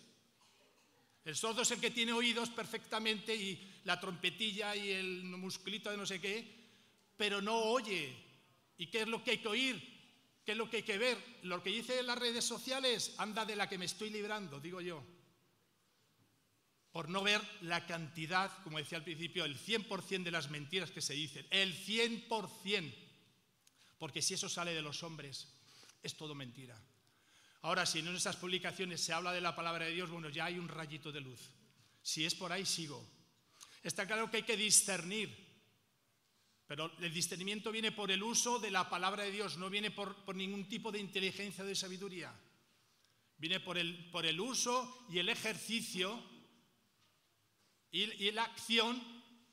El 1.23 1.35
sordo 1.35 1.63
es 1.63 1.71
el 1.71 1.79
que 1.79 1.89
tiene 1.89 2.13
oídos 2.13 2.49
perfectamente 2.49 3.35
y 3.35 3.59
la 3.83 3.99
trompetilla 3.99 4.75
y 4.75 4.91
el 4.91 5.23
musculito 5.23 5.89
de 5.89 5.97
no 5.97 6.05
sé 6.05 6.21
qué, 6.21 6.45
pero 7.17 7.41
no 7.41 7.55
oye. 7.57 8.15
¿Y 8.77 8.87
qué 8.87 9.01
es 9.01 9.07
lo 9.07 9.23
que 9.23 9.31
hay 9.31 9.37
que 9.39 9.47
oír? 9.47 9.95
¿Qué 10.45 10.51
es 10.51 10.57
lo 10.57 10.69
que 10.69 10.77
hay 10.77 10.83
que 10.83 10.99
ver? 10.99 11.17
Lo 11.41 11.63
que 11.63 11.71
dice 11.71 11.99
en 11.99 12.05
las 12.05 12.19
redes 12.19 12.45
sociales, 12.45 13.15
anda 13.17 13.45
de 13.45 13.55
la 13.55 13.67
que 13.67 13.79
me 13.79 13.85
estoy 13.85 14.11
librando, 14.11 14.59
digo 14.59 14.81
yo. 14.81 15.03
Por 16.91 17.09
no 17.09 17.23
ver 17.23 17.41
la 17.61 17.87
cantidad, 17.87 18.63
como 18.63 18.77
decía 18.77 18.99
al 18.99 19.03
principio, 19.03 19.43
el 19.43 19.57
100% 19.57 20.23
de 20.23 20.31
las 20.31 20.51
mentiras 20.51 20.91
que 20.91 21.01
se 21.01 21.13
dicen. 21.13 21.47
El 21.49 21.75
100%. 21.75 22.93
Porque 23.97 24.21
si 24.21 24.35
eso 24.35 24.47
sale 24.47 24.73
de 24.73 24.83
los 24.83 25.01
hombres, 25.01 25.47
es 26.03 26.15
todo 26.15 26.35
mentira. 26.35 26.79
Ahora, 27.65 27.83
si 27.87 27.97
en 27.97 28.15
esas 28.15 28.35
publicaciones 28.35 29.01
se 29.01 29.11
habla 29.11 29.33
de 29.33 29.41
la 29.41 29.55
palabra 29.55 29.85
de 29.85 29.91
Dios, 29.91 30.11
bueno, 30.11 30.29
ya 30.29 30.45
hay 30.45 30.59
un 30.59 30.67
rayito 30.67 31.11
de 31.11 31.19
luz. 31.19 31.49
Si 31.99 32.23
es 32.23 32.35
por 32.35 32.51
ahí, 32.51 32.63
sigo. 32.63 33.03
Está 33.81 34.05
claro 34.05 34.29
que 34.29 34.37
hay 34.37 34.43
que 34.43 34.55
discernir. 34.55 35.35
Pero 36.67 36.95
el 36.99 37.11
discernimiento 37.11 37.71
viene 37.71 37.91
por 37.91 38.11
el 38.11 38.21
uso 38.21 38.59
de 38.59 38.69
la 38.69 38.87
palabra 38.87 39.23
de 39.23 39.31
Dios, 39.31 39.57
no 39.57 39.71
viene 39.71 39.89
por, 39.89 40.15
por 40.25 40.35
ningún 40.35 40.69
tipo 40.69 40.91
de 40.91 40.99
inteligencia 40.99 41.63
o 41.63 41.67
de 41.67 41.73
sabiduría. 41.73 42.31
Viene 43.39 43.59
por 43.59 43.79
el, 43.79 44.11
por 44.11 44.27
el 44.27 44.39
uso 44.39 45.07
y 45.09 45.17
el 45.17 45.29
ejercicio 45.29 46.21
y, 47.89 48.03
y 48.25 48.31
la 48.31 48.43
acción 48.43 49.01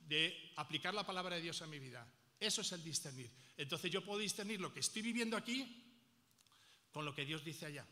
de 0.01 0.53
aplicar 0.57 0.93
la 0.93 1.07
palabra 1.07 1.37
de 1.37 1.43
Dios 1.43 1.63
a 1.63 1.67
mi 1.67 1.79
vida. 1.79 2.07
Eso 2.39 2.61
es 2.61 2.71
el 2.73 2.85
discernir. 2.85 3.31
Entonces 3.57 3.91
yo 3.91 4.05
puedo 4.05 4.19
discernir 4.19 4.61
lo 4.61 4.71
que 4.71 4.81
estoy 4.81 5.01
viviendo 5.01 5.35
aquí 5.35 5.83
con 6.93 7.07
lo 7.07 7.15
que 7.15 7.25
Dios 7.25 7.43
dice 7.43 7.65
allá. 7.65 7.87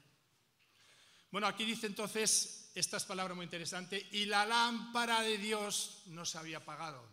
Bueno, 1.31 1.47
aquí 1.47 1.65
dice 1.65 1.87
entonces 1.87 2.71
estas 2.75 3.05
palabras 3.05 3.37
muy 3.37 3.45
interesantes, 3.45 4.05
y 4.13 4.27
la 4.27 4.47
lámpara 4.47 5.23
de 5.23 5.39
Dios 5.39 6.03
no 6.07 6.25
se 6.25 6.39
había 6.39 6.59
apagado. 6.59 7.05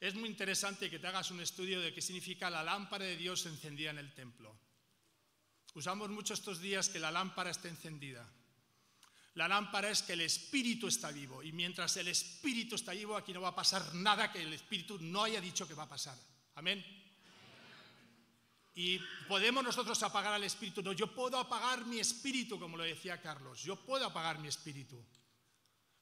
Es 0.00 0.14
muy 0.14 0.28
interesante 0.28 0.90
que 0.90 0.98
te 0.98 1.06
hagas 1.06 1.30
un 1.30 1.40
estudio 1.40 1.80
de 1.80 1.92
qué 1.92 2.00
significa 2.00 2.50
la 2.50 2.62
lámpara 2.62 3.04
de 3.04 3.16
Dios 3.16 3.46
encendida 3.46 3.90
en 3.90 3.98
el 3.98 4.14
templo. 4.14 4.56
Usamos 5.74 6.08
mucho 6.10 6.34
estos 6.34 6.60
días 6.60 6.88
que 6.88 6.98
la 6.98 7.10
lámpara 7.10 7.50
está 7.50 7.68
encendida. 7.68 8.26
La 9.34 9.48
lámpara 9.48 9.90
es 9.90 10.02
que 10.02 10.14
el 10.14 10.22
espíritu 10.22 10.88
está 10.88 11.10
vivo 11.10 11.42
y 11.42 11.52
mientras 11.52 11.96
el 11.96 12.08
espíritu 12.08 12.74
está 12.74 12.92
vivo 12.92 13.16
aquí 13.16 13.32
no 13.32 13.40
va 13.40 13.48
a 13.48 13.54
pasar 13.54 13.94
nada 13.94 14.32
que 14.32 14.42
el 14.42 14.52
espíritu 14.52 14.98
no 15.00 15.22
haya 15.24 15.40
dicho 15.40 15.66
que 15.66 15.74
va 15.74 15.84
a 15.84 15.88
pasar. 15.88 16.16
Amén. 16.56 16.84
Y 18.78 19.00
podemos 19.26 19.64
nosotros 19.64 20.00
apagar 20.04 20.34
al 20.34 20.44
espíritu. 20.44 20.84
No, 20.84 20.92
yo 20.92 21.12
puedo 21.12 21.36
apagar 21.36 21.84
mi 21.84 21.98
espíritu, 21.98 22.60
como 22.60 22.76
lo 22.76 22.84
decía 22.84 23.20
Carlos. 23.20 23.60
Yo 23.60 23.74
puedo 23.74 24.06
apagar 24.06 24.38
mi 24.38 24.46
espíritu. 24.46 25.04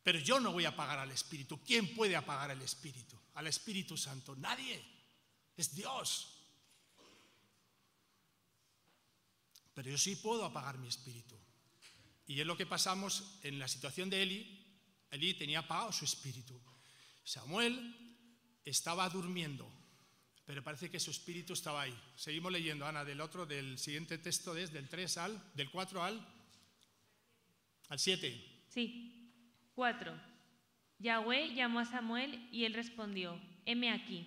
Pero 0.03 0.19
yo 0.19 0.39
no 0.41 0.53
voy 0.53 0.67
a 0.67 0.69
apagar 0.69 0.99
al 0.99 1.11
espíritu. 1.11 1.59
¿Quién 1.65 1.95
puede 1.95 2.15
apagar 2.15 2.51
al 2.51 2.61
espíritu? 2.61 3.19
Al 3.33 3.47
Espíritu 3.47 3.97
Santo. 3.97 4.37
Nadie. 4.37 4.85
Es 5.57 5.75
Dios. 5.75 6.37
Pero 9.73 9.89
yo 9.89 9.97
sí 9.97 10.17
puedo 10.17 10.45
apagar 10.45 10.77
mi 10.77 10.89
espíritu. 10.89 11.35
Y 12.27 12.39
es 12.43 12.47
lo 12.47 12.59
que 12.59 12.67
pasamos 12.67 13.39
en 13.43 13.59
la 13.59 13.69
situación 13.69 14.11
de 14.11 14.23
Eli. 14.23 14.67
Eli 15.11 15.33
tenía 15.33 15.61
apagado 15.61 15.93
su 15.93 16.05
espíritu. 16.05 16.61
Samuel 17.25 18.19
estaba 18.67 19.09
durmiendo, 19.09 19.67
pero 20.47 20.63
parece 20.63 20.89
que 20.89 21.01
su 21.01 21.11
espíritu 21.11 21.55
estaba 21.55 21.83
ahí. 21.83 21.99
Seguimos 22.15 22.53
leyendo, 22.53 22.87
Ana, 22.87 23.05
del 23.05 23.21
otro, 23.21 23.45
del 23.47 23.79
siguiente 23.79 24.17
texto, 24.17 24.55
desde 24.55 24.79
el 24.79 24.89
3 24.89 25.19
al, 25.19 25.53
del 25.55 25.69
4 25.71 26.03
al, 26.05 26.25
al 27.89 27.99
7. 27.99 28.63
Sí. 28.69 29.33
4. 29.75 30.13
Yahweh 31.01 31.53
llamó 31.53 31.81
a 31.81 31.85
Samuel 31.85 32.49
y 32.53 32.65
él 32.65 32.75
respondió, 32.75 33.41
heme 33.67 33.91
aquí. 33.91 34.25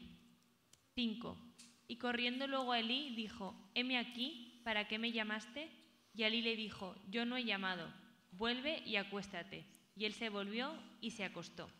5. 0.94 1.56
Y 1.88 1.96
corriendo 1.96 2.48
luego 2.48 2.74
a 2.74 2.80
Elí 2.80 3.16
dijo, 3.16 3.72
heme 3.74 3.98
aquí, 3.98 4.62
¿para 4.66 4.90
qué 4.90 5.00
me 5.00 5.14
llamaste? 5.14 5.70
Y 6.14 6.24
Elí 6.24 6.42
le 6.42 6.58
dijo, 6.58 6.96
yo 7.10 7.26
no 7.26 7.38
he 7.38 7.46
llamado, 7.46 7.92
vuelve 8.34 8.84
y 8.86 8.98
acuéstate. 8.98 9.66
Y 9.96 10.04
él 10.04 10.14
se 10.14 10.28
volvió 10.28 10.78
y 11.00 11.12
se 11.12 11.24
acostó. 11.24 11.72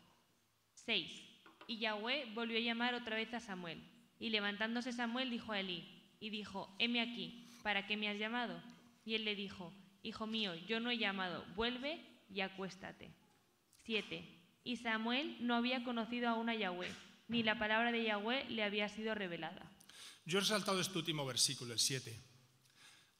6. 0.72 1.22
Y 1.66 1.78
Yahweh 1.78 2.32
volvió 2.32 2.56
a 2.56 2.62
llamar 2.62 2.94
otra 2.94 3.16
vez 3.16 3.32
a 3.34 3.40
Samuel. 3.40 3.80
Y 4.20 4.30
levantándose 4.30 4.92
Samuel 4.92 5.30
dijo 5.30 5.50
a 5.52 5.58
Elí, 5.58 5.84
y 6.20 6.30
dijo, 6.30 6.72
heme 6.78 7.00
aquí, 7.00 7.48
¿para 7.64 7.86
qué 7.86 7.96
me 7.96 8.08
has 8.08 8.18
llamado? 8.18 8.62
Y 9.04 9.14
él 9.14 9.24
le 9.24 9.34
dijo, 9.34 9.72
Hijo 10.02 10.26
mío, 10.26 10.54
yo 10.66 10.80
no 10.80 10.90
he 10.90 10.96
llamado, 10.98 11.44
vuelve 11.56 12.00
y 12.30 12.40
acuéstate. 12.40 13.10
7. 13.84 14.24
Y 14.64 14.76
Samuel 14.76 15.36
no 15.40 15.54
había 15.56 15.84
conocido 15.84 16.28
aún 16.28 16.48
a 16.48 16.54
Yahweh, 16.54 16.90
ni 17.28 17.42
la 17.42 17.58
palabra 17.58 17.92
de 17.92 18.04
Yahweh 18.04 18.48
le 18.48 18.62
había 18.62 18.88
sido 18.88 19.14
revelada. 19.14 19.70
Yo 20.24 20.38
he 20.38 20.40
resaltado 20.40 20.80
este 20.80 20.96
último 20.96 21.26
versículo, 21.26 21.72
el 21.74 21.78
7. 21.78 22.18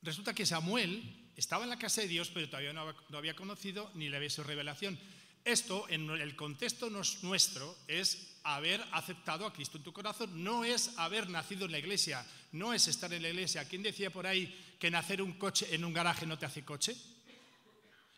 Resulta 0.03 0.35
que 0.35 0.47
Samuel 0.47 1.03
estaba 1.37 1.65
en 1.65 1.71
la 1.71 1.79
casa 1.79 2.01
de 2.01 2.09
Dios, 2.09 2.31
pero 2.31 2.47
todavía 2.49 2.73
no 2.73 2.81
había- 2.83 3.01
no 3.11 3.19
había 3.19 3.35
conocido 3.37 3.91
ni 3.95 4.09
le 4.09 4.17
había 4.17 4.31
sido 4.31 4.45
revelación. 4.45 4.99
Esto, 5.45 5.87
en 5.89 6.11
el 6.11 6.37
contexto 6.37 6.91
nuestro, 6.91 7.77
es 7.89 8.39
haber 8.43 8.85
aceptado 8.93 9.47
a 9.47 9.53
Cristo 9.53 9.79
en 9.79 9.85
tu 9.85 9.93
corazón, 9.93 10.43
no 10.43 10.65
es 10.65 10.97
haber 10.99 11.29
nacido 11.29 11.67
en 11.67 11.73
la 11.73 11.79
iglesia, 11.79 12.27
no 12.53 12.73
es 12.73 12.89
estar 12.89 13.13
en 13.13 13.23
la 13.23 13.29
iglesia. 13.29 13.67
¿Quién 13.67 13.83
decía 13.83 14.11
por 14.11 14.27
ahí 14.27 14.77
que 14.79 14.91
nacer 14.91 15.23
un 15.23 15.35
coche 15.35 15.75
en 15.75 15.85
un 15.85 15.93
garaje 15.93 16.27
no 16.27 16.39
te 16.39 16.47
hace 16.47 16.65
coche? 16.65 16.97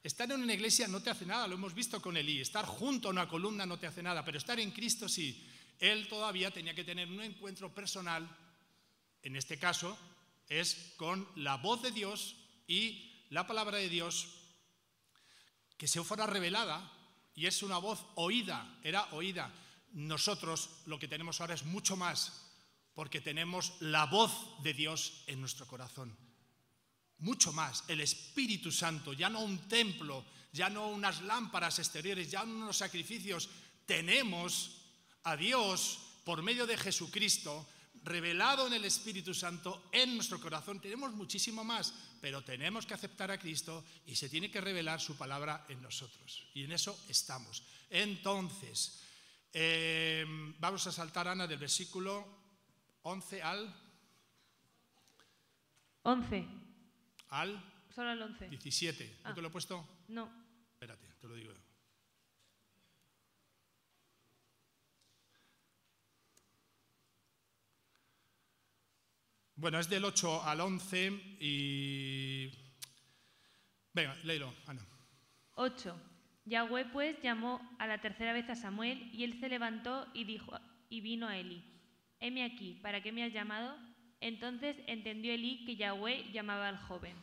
Estar 0.02 0.30
en 0.32 0.42
una 0.42 0.54
iglesia 0.54 0.88
no 0.88 1.00
te 1.00 1.10
hace 1.10 1.24
nada, 1.24 1.46
lo 1.46 1.54
hemos 1.54 1.74
visto 1.74 2.02
con 2.02 2.16
Elí. 2.16 2.40
Estar 2.40 2.64
junto 2.66 3.08
a 3.08 3.12
una 3.12 3.28
columna 3.28 3.66
no 3.66 3.78
te 3.78 3.86
hace 3.86 4.02
nada, 4.02 4.24
pero 4.24 4.38
estar 4.38 4.58
en 4.58 4.72
Cristo 4.72 5.08
sí. 5.08 5.48
Él 5.78 6.08
todavía 6.08 6.50
tenía 6.50 6.74
que 6.74 6.84
tener 6.84 7.08
un 7.08 7.22
encuentro 7.22 7.72
personal, 7.72 8.28
en 9.22 9.36
este 9.36 9.58
caso 9.58 9.96
es 10.48 10.94
con 10.96 11.26
la 11.36 11.56
voz 11.56 11.82
de 11.82 11.92
Dios 11.92 12.36
y 12.66 13.24
la 13.30 13.46
palabra 13.46 13.78
de 13.78 13.88
Dios 13.88 14.28
que 15.78 15.88
se 15.88 16.02
fuera 16.04 16.26
revelada 16.26 16.90
y 17.34 17.46
es 17.46 17.62
una 17.62 17.78
voz 17.78 18.04
oída, 18.16 18.78
era 18.82 19.04
oída. 19.12 19.52
Nosotros 19.92 20.70
lo 20.86 20.98
que 20.98 21.08
tenemos 21.08 21.40
ahora 21.40 21.54
es 21.54 21.64
mucho 21.64 21.96
más, 21.96 22.50
porque 22.94 23.20
tenemos 23.20 23.74
la 23.80 24.06
voz 24.06 24.62
de 24.62 24.74
Dios 24.74 25.24
en 25.26 25.40
nuestro 25.40 25.66
corazón. 25.66 26.16
Mucho 27.18 27.52
más, 27.52 27.84
el 27.88 28.00
Espíritu 28.00 28.72
Santo, 28.72 29.12
ya 29.12 29.30
no 29.30 29.40
un 29.40 29.68
templo, 29.68 30.24
ya 30.52 30.68
no 30.68 30.88
unas 30.88 31.22
lámparas 31.22 31.78
exteriores, 31.78 32.30
ya 32.30 32.44
no 32.44 32.64
unos 32.64 32.76
sacrificios. 32.76 33.48
Tenemos 33.86 34.82
a 35.24 35.36
Dios 35.36 35.98
por 36.24 36.42
medio 36.42 36.66
de 36.66 36.76
Jesucristo, 36.76 37.66
revelado 38.04 38.66
en 38.66 38.72
el 38.74 38.84
Espíritu 38.84 39.32
Santo 39.34 39.88
en 39.92 40.14
nuestro 40.16 40.40
corazón. 40.40 40.80
Tenemos 40.80 41.12
muchísimo 41.12 41.62
más, 41.64 41.92
pero 42.20 42.42
tenemos 42.42 42.84
que 42.86 42.94
aceptar 42.94 43.30
a 43.30 43.38
Cristo 43.38 43.84
y 44.06 44.16
se 44.16 44.28
tiene 44.28 44.50
que 44.50 44.60
revelar 44.60 45.00
su 45.00 45.16
palabra 45.16 45.64
en 45.68 45.80
nosotros. 45.82 46.46
Y 46.54 46.64
en 46.64 46.72
eso 46.72 46.98
estamos. 47.08 47.62
Entonces, 47.90 49.02
eh, 49.52 50.24
vamos 50.58 50.86
a 50.86 50.92
saltar, 50.92 51.28
Ana, 51.28 51.46
del 51.46 51.58
versículo 51.58 52.26
11 53.02 53.42
al... 53.42 53.74
11. 56.02 56.46
Al... 57.28 57.72
Solo 57.94 58.08
al 58.10 58.22
11. 58.22 58.48
17. 58.48 59.18
¿No 59.24 59.30
Ah. 59.30 59.34
te 59.34 59.42
lo 59.42 59.48
he 59.48 59.50
puesto? 59.50 59.86
No. 60.08 60.30
Espérate, 60.72 61.06
te 61.20 61.28
lo 61.28 61.34
digo. 61.34 61.52
Bueno, 69.62 69.78
es 69.78 69.88
del 69.88 70.04
8 70.04 70.42
al 70.42 70.60
11 70.60 71.36
y... 71.38 72.50
Venga, 73.92 74.16
léelo, 74.24 74.52
Ana. 74.66 74.84
8. 75.54 75.96
Yahweh 76.46 76.86
pues 76.86 77.22
llamó 77.22 77.60
a 77.78 77.86
la 77.86 78.00
tercera 78.00 78.32
vez 78.32 78.50
a 78.50 78.56
Samuel 78.56 79.08
y 79.14 79.22
él 79.22 79.38
se 79.38 79.48
levantó 79.48 80.08
y 80.14 80.24
dijo 80.24 80.58
y 80.88 81.00
vino 81.00 81.28
a 81.28 81.36
Eli. 81.36 81.62
Heme 82.18 82.42
aquí, 82.42 82.80
¿para 82.82 83.04
qué 83.04 83.12
me 83.12 83.22
has 83.22 83.32
llamado? 83.32 83.78
Entonces 84.18 84.76
entendió 84.88 85.32
Eli 85.32 85.64
que 85.64 85.76
Yahweh 85.76 86.32
llamaba 86.32 86.66
al 86.66 86.78
joven. 86.78 87.14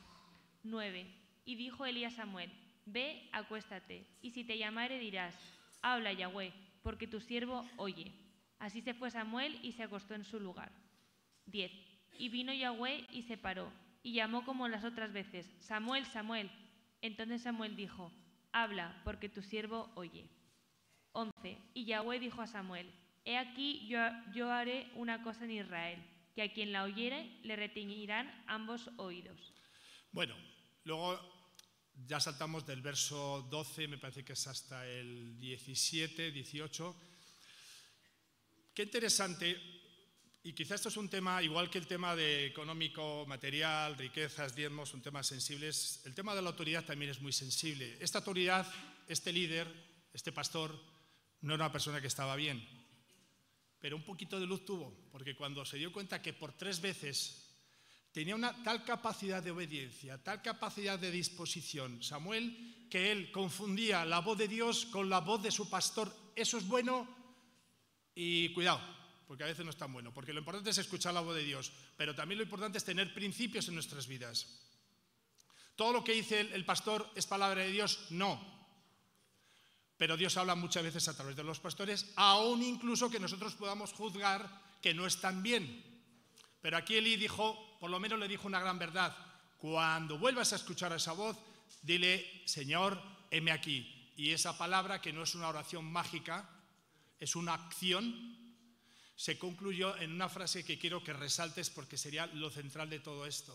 9. 0.63 1.13
Y 1.43 1.55
dijo 1.55 1.85
Eli 1.85 2.05
a 2.05 2.09
Samuel, 2.09 2.53
ve, 2.85 3.27
acuéstate, 3.33 4.07
y 4.21 4.31
si 4.31 4.45
te 4.45 4.57
llamare 4.57 4.97
dirás, 4.97 5.35
habla 5.81 6.13
Yahweh, 6.13 6.53
porque 6.83 7.05
tu 7.05 7.19
siervo 7.19 7.69
oye. 7.75 8.13
Así 8.59 8.81
se 8.81 8.93
fue 8.93 9.11
Samuel 9.11 9.59
y 9.61 9.73
se 9.73 9.83
acostó 9.83 10.13
en 10.13 10.23
su 10.23 10.39
lugar. 10.39 10.71
10. 11.47 11.88
Y 12.19 12.29
vino 12.29 12.53
Yahweh 12.53 13.07
y 13.11 13.23
se 13.23 13.37
paró, 13.37 13.71
y 14.03 14.13
llamó 14.13 14.45
como 14.45 14.67
las 14.67 14.83
otras 14.83 15.11
veces, 15.11 15.49
Samuel, 15.59 16.05
Samuel. 16.05 16.51
Entonces 17.01 17.41
Samuel 17.41 17.75
dijo, 17.75 18.11
habla, 18.51 19.01
porque 19.03 19.29
tu 19.29 19.41
siervo 19.41 19.89
oye. 19.95 20.29
11. 21.13 21.57
Y 21.73 21.85
Yahweh 21.85 22.19
dijo 22.19 22.41
a 22.41 22.47
Samuel, 22.47 22.87
He 23.25 23.37
aquí 23.37 23.87
yo, 23.87 23.99
yo 24.33 24.51
haré 24.51 24.91
una 24.95 25.23
cosa 25.23 25.45
en 25.45 25.51
Israel, 25.51 26.03
que 26.35 26.41
a 26.41 26.53
quien 26.53 26.71
la 26.71 26.83
oyere 26.83 27.39
le 27.43 27.55
reteñirán 27.55 28.43
ambos 28.47 28.89
oídos. 28.97 29.53
Bueno, 30.11 30.35
luego 30.83 31.19
ya 32.07 32.19
saltamos 32.19 32.65
del 32.65 32.81
verso 32.81 33.47
12, 33.49 33.87
me 33.87 33.97
parece 33.97 34.23
que 34.23 34.33
es 34.33 34.47
hasta 34.47 34.87
el 34.87 35.37
17, 35.37 36.31
18. 36.31 36.95
Qué 38.73 38.83
interesante, 38.83 39.78
y 40.41 40.53
quizás 40.53 40.75
esto 40.75 40.89
es 40.89 40.97
un 40.97 41.09
tema, 41.09 41.43
igual 41.43 41.69
que 41.69 41.77
el 41.77 41.87
tema 41.87 42.15
de 42.15 42.45
económico, 42.45 43.25
material, 43.27 43.97
riquezas, 43.97 44.55
diezmos, 44.55 44.93
un 44.93 45.01
tema 45.01 45.21
sensible, 45.21 45.67
el 45.67 46.15
tema 46.15 46.33
de 46.33 46.41
la 46.41 46.49
autoridad 46.49 46.85
también 46.85 47.11
es 47.11 47.21
muy 47.21 47.33
sensible. 47.33 47.97
Esta 47.99 48.19
autoridad, 48.19 48.65
este 49.07 49.33
líder, 49.33 49.67
este 50.13 50.31
pastor, 50.31 50.79
no 51.41 51.55
era 51.55 51.65
una 51.65 51.71
persona 51.71 51.99
que 51.99 52.07
estaba 52.07 52.37
bien, 52.37 52.65
pero 53.79 53.97
un 53.97 54.03
poquito 54.03 54.39
de 54.39 54.45
luz 54.45 54.65
tuvo, 54.65 55.09
porque 55.11 55.35
cuando 55.35 55.65
se 55.65 55.77
dio 55.77 55.91
cuenta 55.91 56.21
que 56.21 56.33
por 56.33 56.53
tres 56.53 56.79
veces 56.79 57.49
tenía 58.11 58.35
una 58.35 58.63
tal 58.63 58.83
capacidad 58.83 59.43
de 59.43 59.51
obediencia, 59.51 60.23
tal 60.23 60.41
capacidad 60.41 60.97
de 60.97 61.11
disposición, 61.11 62.01
Samuel, 62.01 62.87
que 62.89 63.11
él 63.11 63.31
confundía 63.31 64.05
la 64.05 64.19
voz 64.19 64.37
de 64.37 64.47
Dios 64.47 64.85
con 64.85 65.09
la 65.09 65.19
voz 65.19 65.43
de 65.43 65.51
su 65.51 65.69
pastor. 65.69 66.13
Eso 66.35 66.57
es 66.57 66.67
bueno 66.67 67.07
y 68.15 68.53
cuidado, 68.53 68.81
porque 69.29 69.43
a 69.43 69.45
veces 69.45 69.63
no 69.63 69.69
es 69.69 69.77
tan 69.77 69.93
bueno, 69.93 70.11
porque 70.11 70.33
lo 70.33 70.39
importante 70.39 70.71
es 70.71 70.79
escuchar 70.79 71.13
la 71.13 71.21
voz 71.21 71.35
de 71.35 71.43
Dios, 71.43 71.71
pero 71.95 72.15
también 72.15 72.39
lo 72.39 72.43
importante 72.43 72.79
es 72.79 72.83
tener 72.83 73.13
principios 73.13 73.67
en 73.67 73.75
nuestras 73.75 74.07
vidas. 74.07 74.47
Todo 75.75 75.93
lo 75.93 76.03
que 76.03 76.13
dice 76.13 76.39
el, 76.39 76.65
pastor 76.65 77.07
es 77.13 77.27
palabra 77.27 77.61
de 77.61 77.69
Dios, 77.69 78.07
no. 78.09 78.41
Pero 79.97 80.17
Dios 80.17 80.35
habla 80.35 80.55
muchas 80.55 80.81
veces 80.81 81.07
a 81.09 81.15
través 81.15 81.35
de 81.35 81.43
los 81.43 81.59
pastores, 81.59 82.11
aún 82.15 82.63
incluso 82.63 83.07
que 83.11 83.19
nosotros 83.19 83.53
podamos 83.53 83.93
juzgar 83.93 84.49
que 84.81 84.95
no 84.95 85.05
están 85.05 85.43
bien. 85.43 85.85
Pero 86.59 86.77
aquí 86.77 86.95
Eli 86.95 87.15
dijo, 87.15 87.77
por 87.79 87.91
lo 87.91 87.99
menos 87.99 88.17
le 88.17 88.27
dijo 88.27 88.47
una 88.47 88.59
gran 88.59 88.79
verdad. 88.79 89.15
Cuando 89.59 90.17
vuelvas 90.17 90.53
a 90.53 90.55
escuchar 90.55 90.91
esa 90.93 91.11
voz, 91.11 91.37
dile, 91.83 92.41
Señor, 92.45 92.99
heme 93.29 93.51
aquí. 93.51 94.11
Y 94.17 94.31
esa 94.31 94.57
palabra, 94.57 94.99
que 94.99 95.13
no 95.13 95.21
es 95.21 95.35
una 95.35 95.49
oración 95.49 95.85
mágica, 95.85 96.49
es 97.19 97.35
una 97.35 97.53
acción, 97.53 98.48
se 99.19 99.37
concluyó 99.37 99.97
en 99.97 100.13
una 100.13 100.29
frase 100.29 100.63
que 100.63 100.79
quiero 100.79 101.03
que 101.03 101.11
resaltes 101.11 101.69
porque 101.69 101.97
sería 101.97 102.25
lo 102.27 102.49
central 102.49 102.89
de 102.89 103.01
todo 103.01 103.25
esto. 103.25 103.53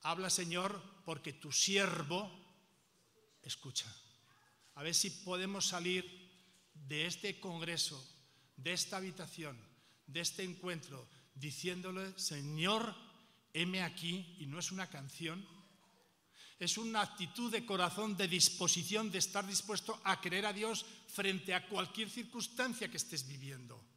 Habla, 0.00 0.30
Señor, 0.30 0.80
porque 1.04 1.34
tu 1.34 1.52
siervo 1.52 2.32
escucha. 3.42 3.94
A 4.76 4.82
ver 4.82 4.94
si 4.94 5.10
podemos 5.10 5.66
salir 5.66 6.08
de 6.72 7.04
este 7.04 7.38
congreso, 7.40 8.02
de 8.56 8.72
esta 8.72 8.96
habitación, 8.96 9.60
de 10.06 10.20
este 10.20 10.44
encuentro, 10.44 11.06
diciéndole, 11.34 12.18
Señor, 12.18 12.94
heme 13.52 13.82
aquí, 13.82 14.34
y 14.38 14.46
no 14.46 14.58
es 14.58 14.72
una 14.72 14.88
canción, 14.88 15.46
es 16.58 16.78
una 16.78 17.02
actitud 17.02 17.52
de 17.52 17.66
corazón, 17.66 18.16
de 18.16 18.28
disposición, 18.28 19.10
de 19.10 19.18
estar 19.18 19.46
dispuesto 19.46 20.00
a 20.04 20.22
creer 20.22 20.46
a 20.46 20.54
Dios 20.54 20.86
frente 21.08 21.52
a 21.52 21.68
cualquier 21.68 22.08
circunstancia 22.08 22.90
que 22.90 22.96
estés 22.96 23.28
viviendo. 23.28 23.92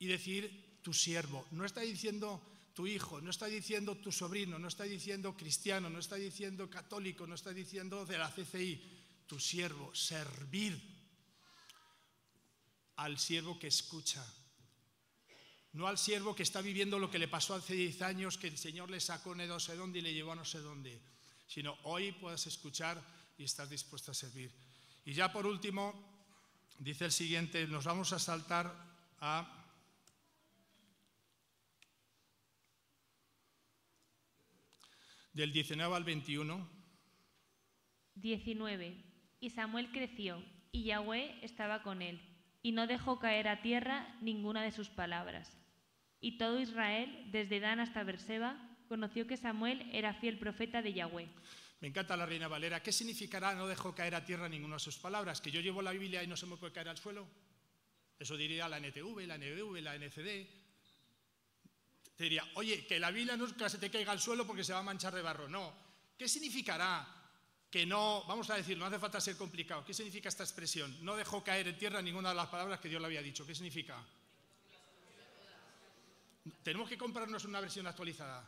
Y 0.00 0.06
decir, 0.08 0.80
tu 0.82 0.92
siervo, 0.92 1.46
no 1.52 1.64
está 1.64 1.82
diciendo 1.82 2.42
tu 2.74 2.86
hijo, 2.86 3.20
no 3.20 3.30
está 3.30 3.46
diciendo 3.46 3.96
tu 3.96 4.10
sobrino, 4.10 4.58
no 4.58 4.68
está 4.68 4.84
diciendo 4.84 5.36
cristiano, 5.36 5.90
no 5.90 5.98
está 5.98 6.16
diciendo 6.16 6.70
católico, 6.70 7.26
no 7.26 7.34
está 7.34 7.52
diciendo 7.52 8.06
de 8.06 8.18
la 8.18 8.30
CCI, 8.30 8.80
tu 9.26 9.38
siervo, 9.38 9.94
servir 9.94 10.80
al 12.96 13.18
siervo 13.18 13.58
que 13.58 13.68
escucha, 13.68 14.24
no 15.72 15.86
al 15.86 15.98
siervo 15.98 16.34
que 16.34 16.42
está 16.42 16.60
viviendo 16.60 16.98
lo 16.98 17.10
que 17.10 17.18
le 17.18 17.28
pasó 17.28 17.54
hace 17.54 17.74
10 17.74 18.02
años, 18.02 18.38
que 18.38 18.48
el 18.48 18.58
Señor 18.58 18.90
le 18.90 19.00
sacó 19.00 19.34
de 19.34 19.46
no 19.46 19.60
sé 19.60 19.76
dónde 19.76 20.00
y 20.00 20.02
le 20.02 20.14
llevó 20.14 20.32
a 20.32 20.36
no 20.36 20.44
sé 20.44 20.58
dónde, 20.58 21.00
sino 21.46 21.78
hoy 21.84 22.12
puedas 22.12 22.46
escuchar 22.46 23.02
y 23.38 23.44
estás 23.44 23.70
dispuesto 23.70 24.10
a 24.10 24.14
servir. 24.14 24.52
Y 25.04 25.12
ya 25.12 25.32
por 25.32 25.46
último, 25.46 25.94
dice 26.78 27.06
el 27.06 27.12
siguiente, 27.12 27.66
nos 27.66 27.84
vamos 27.84 28.12
a 28.12 28.18
saltar 28.18 28.74
a... 29.20 29.59
Del 35.32 35.52
19 35.52 35.94
al 35.94 36.04
21. 36.04 36.68
19. 38.16 39.04
Y 39.40 39.50
Samuel 39.50 39.90
creció, 39.92 40.42
y 40.72 40.84
Yahweh 40.84 41.38
estaba 41.42 41.82
con 41.82 42.02
él, 42.02 42.20
y 42.62 42.72
no 42.72 42.86
dejó 42.86 43.18
caer 43.18 43.48
a 43.48 43.62
tierra 43.62 44.18
ninguna 44.20 44.62
de 44.62 44.72
sus 44.72 44.88
palabras. 44.88 45.56
Y 46.20 46.36
todo 46.36 46.60
Israel, 46.60 47.28
desde 47.30 47.60
Dan 47.60 47.80
hasta 47.80 48.02
Berseba, 48.02 48.58
conoció 48.88 49.26
que 49.26 49.36
Samuel 49.36 49.88
era 49.92 50.14
fiel 50.14 50.38
profeta 50.38 50.82
de 50.82 50.92
Yahweh. 50.92 51.28
Me 51.80 51.88
encanta 51.88 52.16
la 52.16 52.26
Reina 52.26 52.48
Valera. 52.48 52.82
¿Qué 52.82 52.92
significará 52.92 53.54
no 53.54 53.66
dejó 53.66 53.94
caer 53.94 54.14
a 54.14 54.24
tierra 54.24 54.48
ninguna 54.48 54.74
de 54.74 54.80
sus 54.80 54.98
palabras? 54.98 55.40
¿Que 55.40 55.50
yo 55.50 55.60
llevo 55.60 55.80
la 55.80 55.92
Biblia 55.92 56.22
y 56.22 56.26
no 56.26 56.36
se 56.36 56.46
me 56.46 56.56
puede 56.56 56.74
caer 56.74 56.88
al 56.88 56.98
suelo? 56.98 57.26
Eso 58.18 58.36
diría 58.36 58.68
la 58.68 58.78
NTV, 58.78 59.26
la 59.26 59.38
NBV, 59.38 59.80
la 59.80 59.94
NCD. 59.94 60.46
Diría, 62.24 62.46
oye, 62.54 62.86
que 62.86 63.00
la 63.00 63.10
Biblia 63.10 63.36
nunca 63.36 63.68
se 63.68 63.78
te 63.78 63.90
caiga 63.90 64.12
al 64.12 64.20
suelo 64.20 64.46
porque 64.46 64.62
se 64.62 64.72
va 64.72 64.80
a 64.80 64.82
manchar 64.82 65.14
de 65.14 65.22
barro. 65.22 65.48
No. 65.48 65.72
¿Qué 66.18 66.28
significará 66.28 67.06
que 67.70 67.86
no, 67.86 68.24
vamos 68.26 68.50
a 68.50 68.56
decir, 68.56 68.76
no 68.76 68.84
hace 68.84 68.98
falta 68.98 69.20
ser 69.20 69.36
complicado, 69.36 69.84
¿qué 69.84 69.94
significa 69.94 70.28
esta 70.28 70.42
expresión? 70.42 70.94
No 71.02 71.16
dejó 71.16 71.42
caer 71.44 71.68
en 71.68 71.78
tierra 71.78 72.02
ninguna 72.02 72.30
de 72.30 72.34
las 72.34 72.48
palabras 72.48 72.80
que 72.80 72.88
Dios 72.88 73.00
le 73.00 73.06
había 73.06 73.22
dicho. 73.22 73.46
¿Qué 73.46 73.54
significa? 73.54 74.04
Tenemos 76.62 76.88
que 76.88 76.98
comprarnos 76.98 77.44
una 77.44 77.60
versión 77.60 77.86
actualizada. 77.86 78.46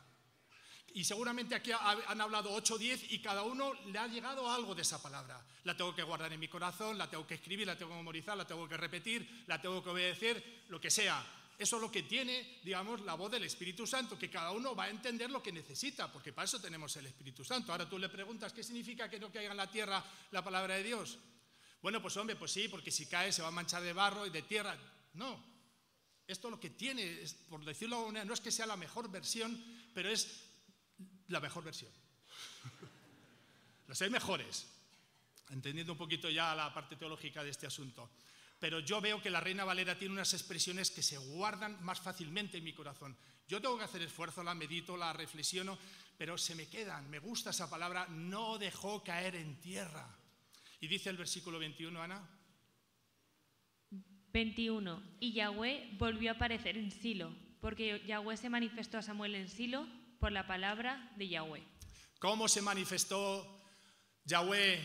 Y 0.93 1.03
seguramente 1.05 1.55
aquí 1.55 1.71
han 1.71 2.21
hablado 2.21 2.53
8 2.53 2.75
o 2.75 2.77
10 2.77 3.11
y 3.13 3.19
cada 3.19 3.41
uno 3.41 3.73
le 3.85 3.97
ha 3.97 4.07
llegado 4.07 4.51
algo 4.51 4.75
de 4.75 4.83
esa 4.83 5.01
palabra. 5.01 5.43
La 5.63 5.75
tengo 5.75 5.95
que 5.95 6.03
guardar 6.03 6.31
en 6.31 6.39
mi 6.39 6.47
corazón, 6.47 6.97
la 6.97 7.09
tengo 7.09 7.25
que 7.25 7.33
escribir, 7.33 7.65
la 7.65 7.75
tengo 7.75 7.91
que 7.91 7.97
memorizar, 7.97 8.37
la 8.37 8.45
tengo 8.45 8.67
que 8.69 8.77
repetir, 8.77 9.45
la 9.47 9.59
tengo 9.59 9.83
que 9.83 9.89
obedecer, 9.89 10.65
lo 10.67 10.79
que 10.79 10.91
sea. 10.91 11.25
Eso 11.57 11.75
es 11.75 11.81
lo 11.81 11.91
que 11.91 12.03
tiene, 12.03 12.59
digamos, 12.63 13.01
la 13.01 13.13
voz 13.13 13.31
del 13.31 13.43
Espíritu 13.43 13.85
Santo, 13.85 14.17
que 14.17 14.29
cada 14.29 14.51
uno 14.51 14.75
va 14.75 14.85
a 14.85 14.89
entender 14.89 15.29
lo 15.29 15.41
que 15.41 15.51
necesita, 15.51 16.11
porque 16.11 16.33
para 16.33 16.45
eso 16.45 16.59
tenemos 16.59 16.95
el 16.97 17.05
Espíritu 17.05 17.43
Santo. 17.43 17.71
Ahora 17.71 17.87
tú 17.87 17.99
le 17.99 18.09
preguntas, 18.09 18.53
¿qué 18.53 18.63
significa 18.63 19.09
que 19.09 19.19
no 19.19 19.31
caiga 19.31 19.51
en 19.51 19.57
la 19.57 19.69
tierra 19.69 20.03
la 20.31 20.43
palabra 20.43 20.75
de 20.75 20.83
Dios? 20.83 21.19
Bueno, 21.81 22.01
pues 22.01 22.17
hombre, 22.17 22.35
pues 22.35 22.51
sí, 22.51 22.67
porque 22.67 22.91
si 22.91 23.05
cae 23.05 23.31
se 23.31 23.41
va 23.41 23.49
a 23.49 23.51
manchar 23.51 23.83
de 23.83 23.93
barro 23.93 24.25
y 24.25 24.29
de 24.29 24.41
tierra. 24.41 24.75
No. 25.13 25.43
Esto 26.25 26.49
lo 26.49 26.59
que 26.59 26.71
tiene, 26.71 27.23
por 27.49 27.63
decirlo 27.63 27.97
de 27.97 27.99
alguna 28.01 28.19
manera, 28.19 28.25
no 28.25 28.33
es 28.33 28.41
que 28.41 28.51
sea 28.51 28.65
la 28.65 28.77
mejor 28.77 29.11
versión, 29.11 29.61
pero 29.93 30.09
es 30.09 30.45
la 31.27 31.39
mejor 31.39 31.63
versión. 31.63 31.91
Las 33.87 34.01
hay 34.01 34.09
mejores, 34.09 34.65
entendiendo 35.49 35.91
un 35.91 35.97
poquito 35.97 36.29
ya 36.29 36.55
la 36.55 36.73
parte 36.73 36.95
teológica 36.95 37.43
de 37.43 37.49
este 37.49 37.67
asunto. 37.67 38.09
Pero 38.63 38.79
yo 38.79 39.01
veo 39.01 39.21
que 39.21 39.29
la 39.29 39.41
Reina 39.41 39.65
Valera 39.65 39.97
tiene 39.97 40.13
unas 40.13 40.33
expresiones 40.33 40.89
que 40.89 41.03
se 41.03 41.17
guardan 41.17 41.83
más 41.83 41.99
fácilmente 41.99 42.59
en 42.59 42.63
mi 42.63 42.71
corazón. 42.71 43.13
Yo 43.45 43.59
tengo 43.59 43.77
que 43.77 43.83
hacer 43.83 44.01
esfuerzo, 44.01 44.41
la 44.41 44.55
medito, 44.55 44.95
la 44.95 45.11
reflexiono, 45.11 45.77
pero 46.17 46.37
se 46.37 46.55
me 46.55 46.69
quedan. 46.69 47.09
Me 47.09 47.19
gusta 47.19 47.49
esa 47.49 47.69
palabra, 47.69 48.07
no 48.07 48.57
dejó 48.57 49.03
caer 49.03 49.35
en 49.35 49.59
tierra. 49.59 50.07
Y 50.79 50.87
dice 50.87 51.09
el 51.09 51.17
versículo 51.17 51.59
21, 51.59 52.01
Ana. 52.01 52.25
21. 54.31 55.03
Y 55.19 55.33
Yahweh 55.33 55.97
volvió 55.97 56.31
a 56.31 56.35
aparecer 56.35 56.77
en 56.77 56.89
Silo, 56.89 57.35
porque 57.59 58.01
Yahweh 58.07 58.37
se 58.37 58.49
manifestó 58.49 58.97
a 58.97 59.01
Samuel 59.01 59.35
en 59.35 59.49
Silo 59.49 59.85
por 60.21 60.31
la 60.31 60.47
palabra 60.47 61.11
de 61.17 61.27
Yahweh. 61.27 61.63
¿Cómo 62.17 62.47
se 62.47 62.61
manifestó 62.61 63.61
Yahweh 64.23 64.79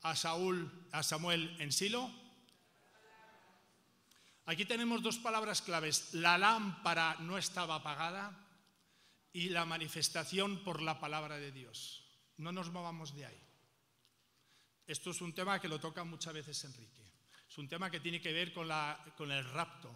a 0.00 0.16
Saúl, 0.16 0.88
a 0.90 1.04
Samuel 1.04 1.54
en 1.60 1.70
Silo? 1.70 2.23
Aquí 4.46 4.66
tenemos 4.66 5.02
dos 5.02 5.16
palabras 5.18 5.62
claves. 5.62 6.12
La 6.12 6.36
lámpara 6.36 7.16
no 7.20 7.38
estaba 7.38 7.76
apagada 7.76 8.38
y 9.32 9.48
la 9.48 9.64
manifestación 9.64 10.62
por 10.62 10.82
la 10.82 11.00
palabra 11.00 11.38
de 11.38 11.50
Dios. 11.50 12.04
No 12.36 12.52
nos 12.52 12.70
movamos 12.70 13.14
de 13.14 13.26
ahí. 13.26 13.40
Esto 14.86 15.10
es 15.12 15.22
un 15.22 15.32
tema 15.32 15.60
que 15.60 15.68
lo 15.68 15.80
toca 15.80 16.04
muchas 16.04 16.34
veces 16.34 16.62
Enrique. 16.64 17.02
Es 17.48 17.56
un 17.56 17.68
tema 17.68 17.90
que 17.90 18.00
tiene 18.00 18.20
que 18.20 18.32
ver 18.32 18.52
con, 18.52 18.70
el 19.32 19.44
rapto. 19.50 19.90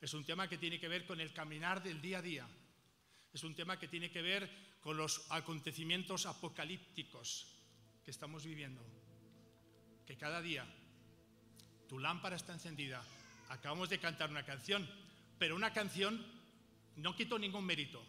Es 0.00 0.12
un 0.12 0.24
tema 0.24 0.48
que 0.48 0.58
tiene 0.58 0.78
que 0.78 0.88
ver 0.88 1.06
con 1.06 1.20
el 1.20 1.32
caminar 1.32 1.82
del 1.82 2.02
día 2.02 2.18
a 2.18 2.22
día. 2.22 2.48
Es 3.32 3.42
un 3.42 3.54
tema 3.54 3.78
que 3.78 3.88
tiene 3.88 4.10
que 4.10 4.20
ver 4.20 4.50
con 4.82 4.98
los 4.98 5.26
acontecimientos 5.30 6.26
apocalípticos 6.26 7.46
que 8.04 8.10
estamos 8.10 8.44
viviendo. 8.44 8.82
Que 10.06 10.16
cada 10.16 10.42
día 10.42 10.66
tu 11.88 11.98
lámpara 11.98 12.36
está 12.36 12.52
encendida 12.52 13.02
acabamos 13.48 13.88
de 13.88 13.98
cantar 13.98 14.30
una 14.30 14.44
canción, 14.44 14.88
pero 15.38 15.56
una 15.56 15.72
canción 15.72 16.24
no 16.96 17.14
quito 17.14 17.38
ningún 17.38 17.64
mérito. 17.64 18.02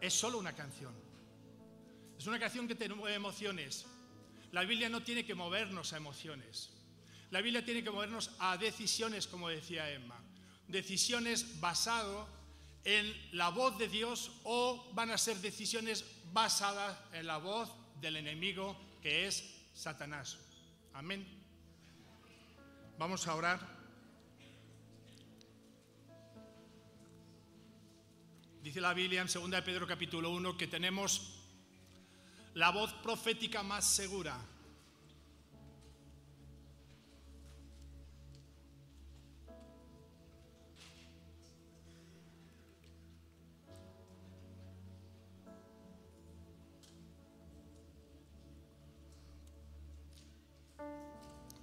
Es 0.00 0.14
solo 0.14 0.38
una 0.38 0.54
canción. 0.54 0.94
Es 2.18 2.26
una 2.26 2.38
canción 2.38 2.66
que 2.66 2.74
te 2.74 2.88
mueve 2.88 3.16
emociones. 3.16 3.86
La 4.52 4.62
Biblia 4.62 4.88
no 4.88 5.02
tiene 5.02 5.24
que 5.24 5.34
movernos 5.34 5.92
a 5.92 5.96
emociones. 5.98 6.70
La 7.30 7.40
Biblia 7.40 7.64
tiene 7.64 7.82
que 7.82 7.90
movernos 7.90 8.30
a 8.38 8.56
decisiones, 8.56 9.26
como 9.26 9.48
decía 9.48 9.90
Emma. 9.90 10.18
Decisiones 10.68 11.60
basado 11.60 12.28
en 12.84 13.12
la 13.32 13.50
voz 13.50 13.76
de 13.78 13.88
Dios 13.88 14.30
o 14.44 14.90
van 14.94 15.10
a 15.10 15.18
ser 15.18 15.36
decisiones 15.38 16.04
basadas 16.32 16.96
en 17.12 17.26
la 17.26 17.38
voz 17.38 17.70
del 18.00 18.16
enemigo 18.16 18.76
que 19.02 19.26
es 19.26 19.44
Satanás. 19.74 20.38
Amén. 20.94 21.26
Vamos 22.98 23.26
a 23.26 23.34
orar. 23.34 23.75
Dice 28.66 28.80
la 28.80 28.92
Biblia 28.92 29.20
en 29.20 29.28
2 29.28 29.48
de 29.48 29.62
Pedro 29.62 29.86
capítulo 29.86 30.28
1 30.30 30.56
que 30.56 30.66
tenemos 30.66 31.38
la 32.54 32.70
voz 32.70 32.92
profética 32.94 33.62
más 33.62 33.84
segura. 33.84 34.36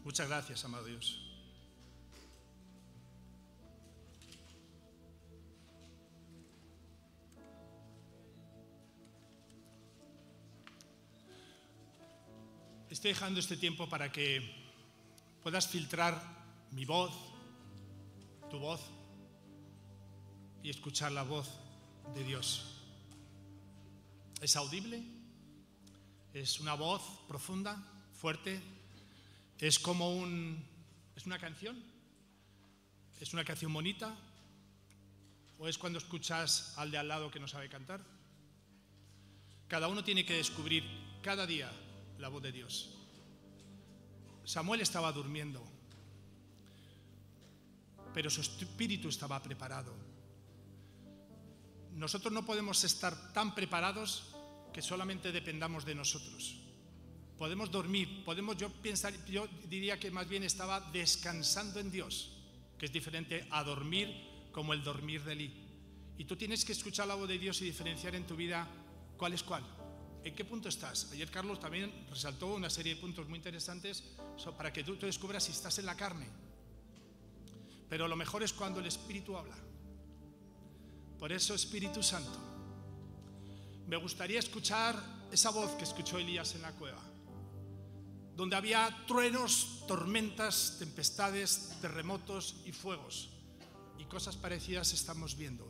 Muchas 0.05 0.29
gracias, 0.29 0.63
amado 0.63 0.85
Dios. 0.85 1.32
Estoy 13.03 13.15
dejando 13.15 13.41
este 13.41 13.57
tiempo 13.57 13.89
para 13.89 14.09
que 14.13 14.41
puedas 15.43 15.67
filtrar 15.67 16.23
mi 16.71 16.85
voz, 16.85 17.11
tu 18.49 18.59
voz, 18.59 18.79
y 20.63 20.69
escuchar 20.69 21.11
la 21.11 21.23
voz 21.23 21.49
de 22.15 22.23
Dios. 22.23 22.79
¿Es 24.39 24.55
audible? 24.55 25.03
¿Es 26.33 26.61
una 26.61 26.75
voz 26.75 27.01
profunda, 27.27 27.75
fuerte? 28.13 28.61
¿Es 29.59 29.79
como 29.79 30.15
un... 30.15 30.65
¿Es 31.17 31.25
una 31.25 31.37
canción? 31.37 31.83
¿Es 33.19 33.33
una 33.33 33.43
canción 33.43 33.73
bonita? 33.73 34.15
¿O 35.59 35.67
es 35.67 35.77
cuando 35.77 35.99
escuchas 35.99 36.73
al 36.77 36.89
de 36.89 36.99
al 36.99 37.09
lado 37.09 37.29
que 37.29 37.41
no 37.41 37.49
sabe 37.49 37.67
cantar? 37.67 37.99
Cada 39.67 39.89
uno 39.89 40.05
tiene 40.05 40.25
que 40.25 40.37
descubrir 40.37 40.85
cada 41.21 41.45
día 41.45 41.69
la 42.23 42.29
voz 42.29 42.41
de 42.41 42.53
Dios. 42.53 42.89
Samuel 44.45 44.79
estaba 44.79 45.11
durmiendo, 45.11 45.61
pero 48.13 48.29
su 48.29 48.39
espíritu 48.39 49.09
estaba 49.09 49.43
preparado. 49.43 49.93
Nosotros 51.91 52.31
no 52.31 52.45
podemos 52.45 52.81
estar 52.85 53.33
tan 53.33 53.53
preparados 53.53 54.33
que 54.71 54.81
solamente 54.81 55.33
dependamos 55.33 55.83
de 55.83 55.95
nosotros. 55.95 56.55
Podemos 57.37 57.69
dormir, 57.69 58.23
podemos 58.23 58.55
yo 58.55 58.69
pensar, 58.69 59.13
yo 59.25 59.45
diría 59.67 59.99
que 59.99 60.09
más 60.09 60.29
bien 60.29 60.43
estaba 60.43 60.79
descansando 60.93 61.81
en 61.81 61.91
Dios, 61.91 62.31
que 62.79 62.85
es 62.85 62.93
diferente 62.93 63.45
a 63.51 63.65
dormir 63.65 64.47
como 64.53 64.71
el 64.71 64.81
dormir 64.81 65.25
de 65.25 65.33
Elí. 65.33 65.53
Y 66.17 66.23
tú 66.23 66.37
tienes 66.37 66.63
que 66.63 66.71
escuchar 66.71 67.05
la 67.05 67.15
voz 67.15 67.27
de 67.27 67.37
Dios 67.37 67.61
y 67.61 67.65
diferenciar 67.65 68.15
en 68.15 68.25
tu 68.25 68.37
vida 68.37 68.65
cuál 69.17 69.33
es 69.33 69.43
cuál. 69.43 69.82
¿En 70.23 70.33
qué 70.33 70.45
punto 70.45 70.69
estás? 70.69 71.09
Ayer 71.11 71.29
Carlos 71.29 71.59
también 71.59 71.91
resaltó 72.09 72.55
una 72.55 72.69
serie 72.69 72.95
de 72.95 73.01
puntos 73.01 73.27
muy 73.27 73.37
interesantes 73.37 74.03
para 74.57 74.71
que 74.71 74.83
tú, 74.83 74.95
descubras 74.95 75.43
si 75.43 75.51
estás 75.51 75.79
en 75.79 75.85
la 75.85 75.97
carne. 75.97 76.27
Pero 77.89 78.07
lo 78.07 78.15
mejor 78.15 78.41
es 78.41 78.53
cuando 78.53 78.79
el 78.79 78.85
Espíritu 78.85 79.35
habla. 79.35 79.57
Por 81.19 81.31
eso 81.33 81.53
Espíritu 81.53 82.01
Santo. 82.01 82.39
Me 83.87 83.97
gustaría 83.97 84.39
escuchar 84.39 84.95
esa 85.29 85.49
voz 85.49 85.71
que 85.75 85.83
escuchó 85.83 86.17
Elías 86.17 86.55
en 86.55 86.61
la 86.61 86.71
cueva, 86.71 87.01
donde 88.35 88.55
había 88.55 89.03
truenos, 89.05 89.83
tormentas, 89.87 90.77
tempestades, 90.79 91.77
terremotos 91.81 92.61
y 92.65 92.71
fuegos. 92.71 93.29
Y 93.97 94.05
cosas 94.05 94.37
parecidas 94.37 94.93
estamos 94.93 95.35
viendo. 95.35 95.69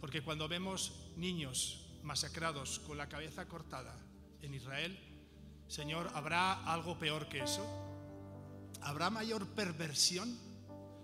Porque 0.00 0.22
cuando 0.22 0.48
vemos 0.48 0.92
niños 1.16 1.89
masacrados 2.02 2.78
con 2.80 2.98
la 2.98 3.08
cabeza 3.08 3.46
cortada 3.46 3.96
en 4.42 4.54
Israel, 4.54 4.98
Señor, 5.68 6.10
¿habrá 6.14 6.64
algo 6.64 6.98
peor 6.98 7.28
que 7.28 7.40
eso? 7.40 7.64
¿Habrá 8.82 9.10
mayor 9.10 9.46
perversión? 9.48 10.36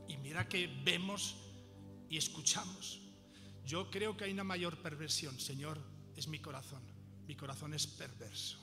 Y 0.09 0.17
mira 0.17 0.49
que 0.49 0.67
vemos 0.85 1.37
y 2.09 2.17
escuchamos. 2.17 3.01
Yo 3.65 3.91
creo 3.91 4.17
que 4.17 4.25
hay 4.25 4.33
una 4.33 4.45
mayor 4.45 4.81
perversión, 4.83 5.39
Señor, 5.39 5.81
es 6.17 6.29
mi 6.29 6.39
corazón. 6.39 6.83
Mi 7.27 7.37
corazón 7.37 7.75
es 7.75 7.87
perverso. 7.87 8.59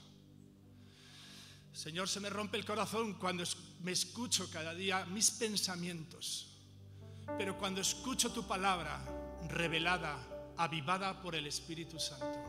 Señor, 1.74 2.08
se 2.08 2.20
me 2.20 2.30
rompe 2.30 2.58
el 2.58 2.66
corazón 2.66 3.16
cuando 3.16 3.44
me 3.82 3.92
escucho 3.92 4.50
cada 4.52 4.74
día 4.74 5.06
mis 5.06 5.32
pensamientos. 5.32 6.50
Pero 7.38 7.58
cuando 7.58 7.82
escucho 7.82 8.32
tu 8.32 8.48
palabra 8.48 9.04
revelada 9.50 10.33
avivada 10.58 11.22
por 11.22 11.36
el 11.36 11.48
Espíritu 11.48 12.00
Santo. 12.00 12.40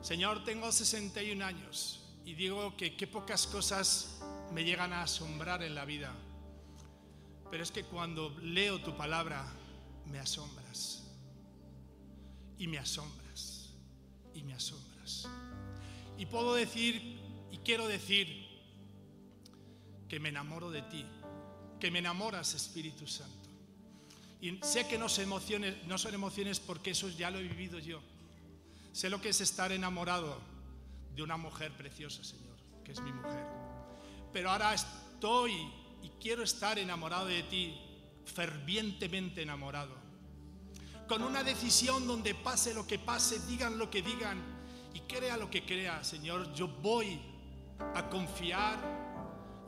Señor, 0.00 0.44
tengo 0.44 0.70
61 0.70 1.44
años 1.44 2.00
y 2.24 2.34
digo 2.34 2.76
que 2.76 2.96
qué 2.96 3.06
pocas 3.06 3.46
cosas 3.46 4.20
me 4.52 4.64
llegan 4.64 4.92
a 4.92 5.02
asombrar 5.02 5.62
en 5.62 5.74
la 5.74 5.84
vida. 5.84 6.12
Pero 7.50 7.62
es 7.62 7.70
que 7.70 7.84
cuando 7.84 8.36
leo 8.40 8.80
tu 8.80 8.96
palabra, 8.96 9.44
me 10.06 10.18
asombras. 10.18 11.04
Y 12.58 12.66
me 12.66 12.78
asombras. 12.78 13.70
Y 14.34 14.42
me 14.42 14.54
asombras. 14.54 15.28
Y 16.18 16.26
puedo 16.26 16.54
decir, 16.54 17.20
y 17.50 17.58
quiero 17.58 17.88
decir, 17.88 18.46
que 20.08 20.20
me 20.20 20.30
enamoro 20.30 20.70
de 20.70 20.82
ti. 20.82 21.04
Que 21.78 21.90
me 21.90 22.00
enamoras, 22.00 22.54
Espíritu 22.54 23.06
Santo. 23.06 23.37
Y 24.40 24.58
sé 24.62 24.86
que 24.86 24.98
no 24.98 25.08
son, 25.08 25.24
emociones, 25.24 25.74
no 25.86 25.98
son 25.98 26.14
emociones 26.14 26.60
porque 26.60 26.90
eso 26.90 27.08
ya 27.08 27.30
lo 27.30 27.38
he 27.38 27.42
vivido 27.42 27.78
yo. 27.78 28.00
Sé 28.92 29.10
lo 29.10 29.20
que 29.20 29.30
es 29.30 29.40
estar 29.40 29.72
enamorado 29.72 30.40
de 31.14 31.22
una 31.22 31.36
mujer 31.36 31.72
preciosa, 31.72 32.22
Señor, 32.22 32.56
que 32.84 32.92
es 32.92 33.00
mi 33.00 33.12
mujer. 33.12 33.44
Pero 34.32 34.50
ahora 34.50 34.74
estoy 34.74 35.52
y 36.02 36.10
quiero 36.20 36.42
estar 36.42 36.78
enamorado 36.78 37.26
de 37.26 37.42
ti, 37.44 37.76
fervientemente 38.24 39.42
enamorado. 39.42 39.96
Con 41.08 41.22
una 41.22 41.42
decisión 41.42 42.06
donde 42.06 42.34
pase 42.34 42.74
lo 42.74 42.86
que 42.86 42.98
pase, 42.98 43.40
digan 43.46 43.78
lo 43.78 43.90
que 43.90 44.02
digan 44.02 44.40
y 44.94 45.00
crea 45.00 45.36
lo 45.36 45.50
que 45.50 45.64
crea, 45.64 46.04
Señor, 46.04 46.52
yo 46.54 46.68
voy 46.68 47.18
a 47.94 48.08
confiar 48.08 48.97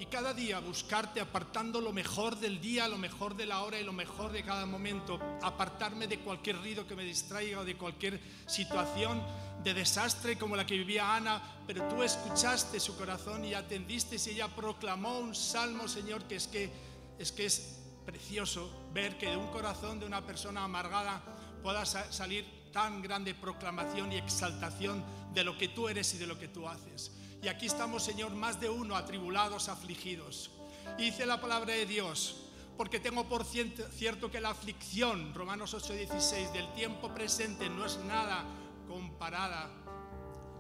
y 0.01 0.07
cada 0.07 0.33
día 0.33 0.59
buscarte 0.61 1.21
apartando 1.21 1.79
lo 1.79 1.93
mejor 1.93 2.35
del 2.39 2.59
día, 2.59 2.89
lo 2.89 2.97
mejor 2.97 3.37
de 3.37 3.45
la 3.45 3.61
hora 3.61 3.79
y 3.79 3.85
lo 3.85 3.93
mejor 3.93 4.33
de 4.33 4.43
cada 4.43 4.65
momento, 4.65 5.21
apartarme 5.43 6.07
de 6.07 6.21
cualquier 6.21 6.57
ruido 6.57 6.87
que 6.87 6.97
me 6.97 7.05
distraiga 7.05 7.61
o 7.61 7.65
de 7.67 7.77
cualquier 7.77 8.19
situación 8.47 9.23
de 9.63 9.75
desastre 9.75 10.39
como 10.39 10.57
la 10.57 10.65
que 10.65 10.79
vivía 10.79 11.15
Ana, 11.15 11.43
pero 11.67 11.87
tú 11.87 12.03
escuchaste 12.03 12.81
su 12.81 12.97
corazón 12.97 13.45
y 13.45 13.53
atendiste 13.53 14.17
y 14.17 14.31
ella 14.31 14.49
proclamó 14.49 15.19
un 15.19 15.35
salmo, 15.35 15.87
Señor, 15.87 16.25
que 16.25 16.37
es 16.37 16.47
que 16.47 16.71
es 17.19 17.31
que 17.31 17.45
es 17.45 17.79
precioso 18.07 18.89
ver 18.95 19.19
que 19.19 19.29
de 19.29 19.37
un 19.37 19.49
corazón 19.49 20.01
de 20.01 20.07
una 20.07 20.25
persona 20.25 20.65
amargada 20.65 21.23
pueda 21.63 21.85
salir 21.85 22.47
tan 22.73 23.03
grande 23.03 23.35
proclamación 23.35 24.13
y 24.13 24.17
exaltación 24.17 25.05
de 25.35 25.45
lo 25.45 25.59
que 25.59 25.69
tú 25.69 25.91
eres 25.91 26.15
y 26.15 26.19
de 26.19 26.27
lo 26.27 26.39
que 26.39 26.49
tú 26.49 26.67
haces. 26.67 27.13
Y 27.43 27.49
aquí 27.49 27.67
estamos, 27.67 28.03
Señor, 28.03 28.33
más 28.33 28.61
de 28.61 28.69
uno 28.69 28.97
atribulados, 28.97 29.69
afligidos. 29.69 30.51
Y 30.99 31.05
dice 31.05 31.25
la 31.25 31.41
palabra 31.41 31.75
de 31.75 31.87
Dios, 31.87 32.37
porque 32.77 33.01
tengo 33.01 33.29
por 33.29 33.45
cierto 33.45 34.31
que 34.31 34.41
la 34.41 34.51
aflicción, 34.51 35.35
Romanos 35.35 35.75
8:16, 35.75 36.53
del 36.53 36.73
tiempo 36.75 37.13
presente 37.15 37.69
no 37.71 37.87
es 37.87 37.99
nada 37.99 38.45
comparada 38.87 39.71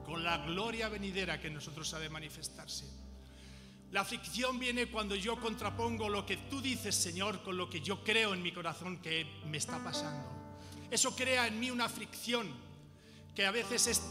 con 0.05 0.25
la 0.25 0.39
gloria 0.39 0.89
venidera 0.89 1.41
que 1.41 1.51
nosotros 1.51 1.93
ha 1.95 1.99
de 1.99 2.09
manifestarse. 2.09 2.85
La 3.91 4.03
aflicción 4.03 4.59
viene 4.59 4.87
cuando 4.87 5.17
yo 5.17 5.41
contrapongo 5.41 6.09
lo 6.09 6.25
que 6.25 6.37
tú 6.37 6.61
dices, 6.61 6.95
Señor, 6.95 7.43
con 7.43 7.57
lo 7.57 7.69
que 7.69 7.81
yo 7.81 8.05
creo 8.05 8.33
en 8.33 8.43
mi 8.43 8.53
corazón 8.53 8.99
que 8.99 9.27
me 9.47 9.59
está 9.59 9.83
pasando. 9.83 10.29
Eso 10.91 11.15
crea 11.15 11.47
en 11.47 11.59
mí 11.59 11.71
una 11.71 11.87
aflicción 11.87 12.49
que 13.35 13.47
a 13.47 13.51
veces 13.51 13.87
es 13.87 14.03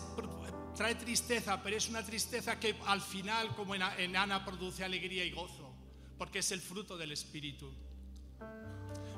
trae 0.79 0.95
tristeza, 0.95 1.61
pero 1.61 1.75
es 1.75 1.89
una 1.89 2.05
tristeza 2.05 2.57
que 2.57 2.73
al 2.85 3.01
final, 3.01 3.53
como 3.53 3.75
en, 3.75 4.15
Ana, 4.15 4.45
produce 4.45 4.81
alegría 4.81 5.25
y 5.25 5.31
gozo, 5.31 5.75
porque 6.17 6.39
es 6.39 6.53
el 6.53 6.61
fruto 6.61 6.95
del 6.95 7.11
Espíritu. 7.11 7.69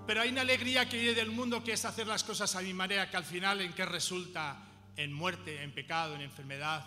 Pero 0.07 0.21
hay 0.21 0.29
una 0.29 0.41
alegría 0.41 0.89
que 0.89 0.97
viene 0.97 1.13
del 1.13 1.29
mundo 1.29 1.63
que 1.63 1.73
es 1.73 1.85
hacer 1.85 2.07
las 2.07 2.23
cosas 2.23 2.55
a 2.55 2.63
mi 2.63 2.73
manera, 2.73 3.11
que 3.11 3.17
al 3.17 3.25
final 3.25 3.61
en 3.61 3.73
qué 3.73 3.85
resulta 3.85 4.57
en 4.95 5.13
muerte, 5.13 5.61
en 5.61 5.71
pecado, 5.71 6.15
en 6.15 6.21
enfermedad, 6.21 6.83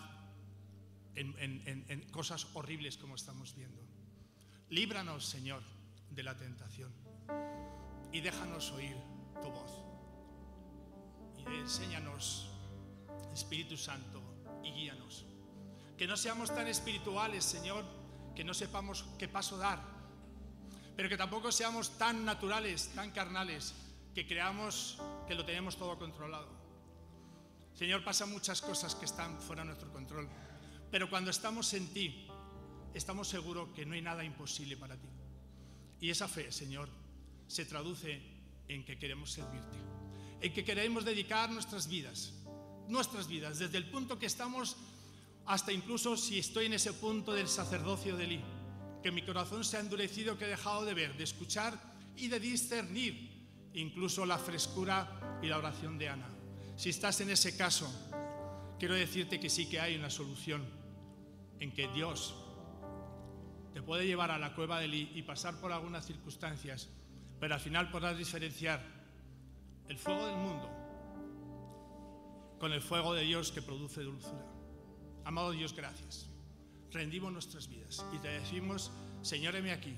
en, 1.14 2.09
cosas 2.11 2.45
horribles 2.55 2.97
como 2.97 3.14
estamos 3.14 3.55
viendo. 3.55 3.81
Líbranos, 4.70 5.25
Señor, 5.25 5.62
de 6.11 6.22
la 6.25 6.37
tentación 6.37 6.93
y 8.11 8.20
déjanos 8.20 8.72
oír 8.72 8.97
tu 9.41 9.51
voz. 9.53 9.70
Y 11.39 11.61
enséñanos, 11.61 12.51
Espíritu 13.33 13.77
Santo, 13.77 14.24
y 14.65 14.73
guíanos. 14.73 15.27
Que 15.97 16.07
no 16.07 16.17
seamos 16.17 16.55
tan 16.55 16.67
espirituales, 16.67 17.45
Señor, 17.45 17.85
que 18.35 18.45
no 18.45 18.55
sepamos 18.55 19.05
qué 19.19 19.29
paso 19.29 19.57
dar, 19.57 19.81
pero 20.97 21.09
que 21.09 21.17
tampoco 21.17 21.53
seamos 21.53 21.99
tan 21.99 22.25
naturales, 22.25 22.91
tan 22.95 23.11
carnales, 23.11 23.75
que 24.15 24.27
creamos 24.27 24.99
que 25.27 25.35
lo 25.35 25.45
tenemos 25.45 25.77
todo 25.77 25.99
controlado. 25.99 26.49
Señor, 27.75 28.05
pasan 28.05 28.31
muchas 28.31 28.62
cosas 28.62 28.95
que 28.95 29.05
están 29.05 29.41
fuera 29.41 29.62
de 29.62 29.69
nuestro 29.69 29.93
control, 29.93 30.29
pero 30.91 31.11
cuando 31.11 31.31
estamos 31.31 31.75
en 31.75 31.89
ti, 31.93 32.29
estamos 32.95 33.29
seguros 33.29 33.71
que 33.75 33.85
no 33.85 33.95
hay 33.95 34.03
nada 34.03 34.25
imposible 34.25 34.77
para 34.77 34.97
ti. 34.97 35.09
Y 36.01 36.11
esa 36.11 36.29
fe, 36.29 36.53
Señor, 36.53 36.89
se 37.49 37.65
traduce 37.65 38.23
en 38.69 38.85
que 38.85 38.99
queremos 38.99 39.33
servirte, 39.33 39.79
en 40.41 40.53
que 40.53 40.65
queremos 40.65 41.05
dedicar 41.05 41.51
nuestras 41.51 41.89
vidas 41.89 42.33
nuestras 42.89 43.28
vidas, 43.28 43.59
desde 43.59 43.78
el 43.78 43.91
punto 43.91 44.18
que 44.18 44.26
estamos 44.26 44.76
hasta 45.47 45.72
incluso 45.72 46.16
si 46.16 46.39
estoy 46.39 46.66
en 46.66 46.74
ese 46.74 46.93
punto 46.93 47.32
del 47.32 47.49
sacerdocio 47.49 48.16
de 48.16 48.24
Eli, 48.24 48.41
que 49.03 49.12
mi 49.12 49.22
corazón 49.22 49.64
se 49.64 49.76
ha 49.76 49.80
endurecido, 49.80 50.39
que 50.39 50.47
he 50.47 50.49
dejado 50.49 50.85
de 50.85 50.95
ver, 50.95 51.16
de 51.16 51.24
escuchar 51.24 51.78
y 52.16 52.28
de 52.28 52.41
discernir 52.41 53.30
incluso 53.74 54.24
la 54.24 54.39
frescura 54.39 55.39
y 55.43 55.47
la 55.47 55.59
oración 55.59 55.99
de 55.99 56.09
Ana. 56.09 56.28
Si 56.76 56.91
estás 56.91 57.20
en 57.20 57.30
ese 57.30 57.57
caso, 57.57 57.91
quiero 58.78 58.95
decirte 58.95 59.39
que 59.39 59.51
sí 59.51 59.66
que 59.66 59.80
hay 59.80 59.97
una 59.97 60.11
solución, 60.11 60.64
en 61.61 61.72
que 61.72 61.89
Dios 61.89 62.35
te 63.72 63.82
puede 63.82 64.07
llevar 64.07 64.30
a 64.30 64.39
la 64.39 64.55
cueva 64.55 64.78
de 64.78 64.87
Eli 64.87 65.11
y 65.14 65.22
pasar 65.22 65.61
por 65.61 65.72
algunas 65.72 66.07
circunstancias, 66.07 66.89
pero 67.39 67.55
al 67.55 67.61
final 67.61 67.91
podrás 67.91 68.16
diferenciar 68.16 68.82
el 69.89 69.99
fuego 69.99 70.26
del 70.26 70.37
mundo 70.37 70.84
con 72.65 72.73
el 72.73 72.81
fuego 72.81 73.12
de 73.12 73.25
Dios 73.25 73.53
que 73.53 73.61
produce 73.61 74.01
dulzura. 74.01 74.43
Amado 75.27 75.51
Dios, 75.51 75.77
gracias. 75.77 76.31
Rendimos 76.91 77.31
nuestras 77.31 77.69
vidas 77.69 78.07
y 78.11 78.19
te 78.21 78.29
decimos, 78.29 78.91
Señor, 79.21 79.55
heme 79.55 79.71
aquí. 79.71 79.95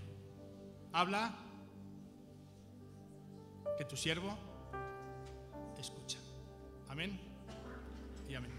Habla, 0.93 1.33
que 3.79 3.85
tu 3.85 3.97
siervo 3.97 4.37
escucha. 5.79 6.19
Amén 6.89 7.21
y 8.29 8.35
amén. 8.35 8.51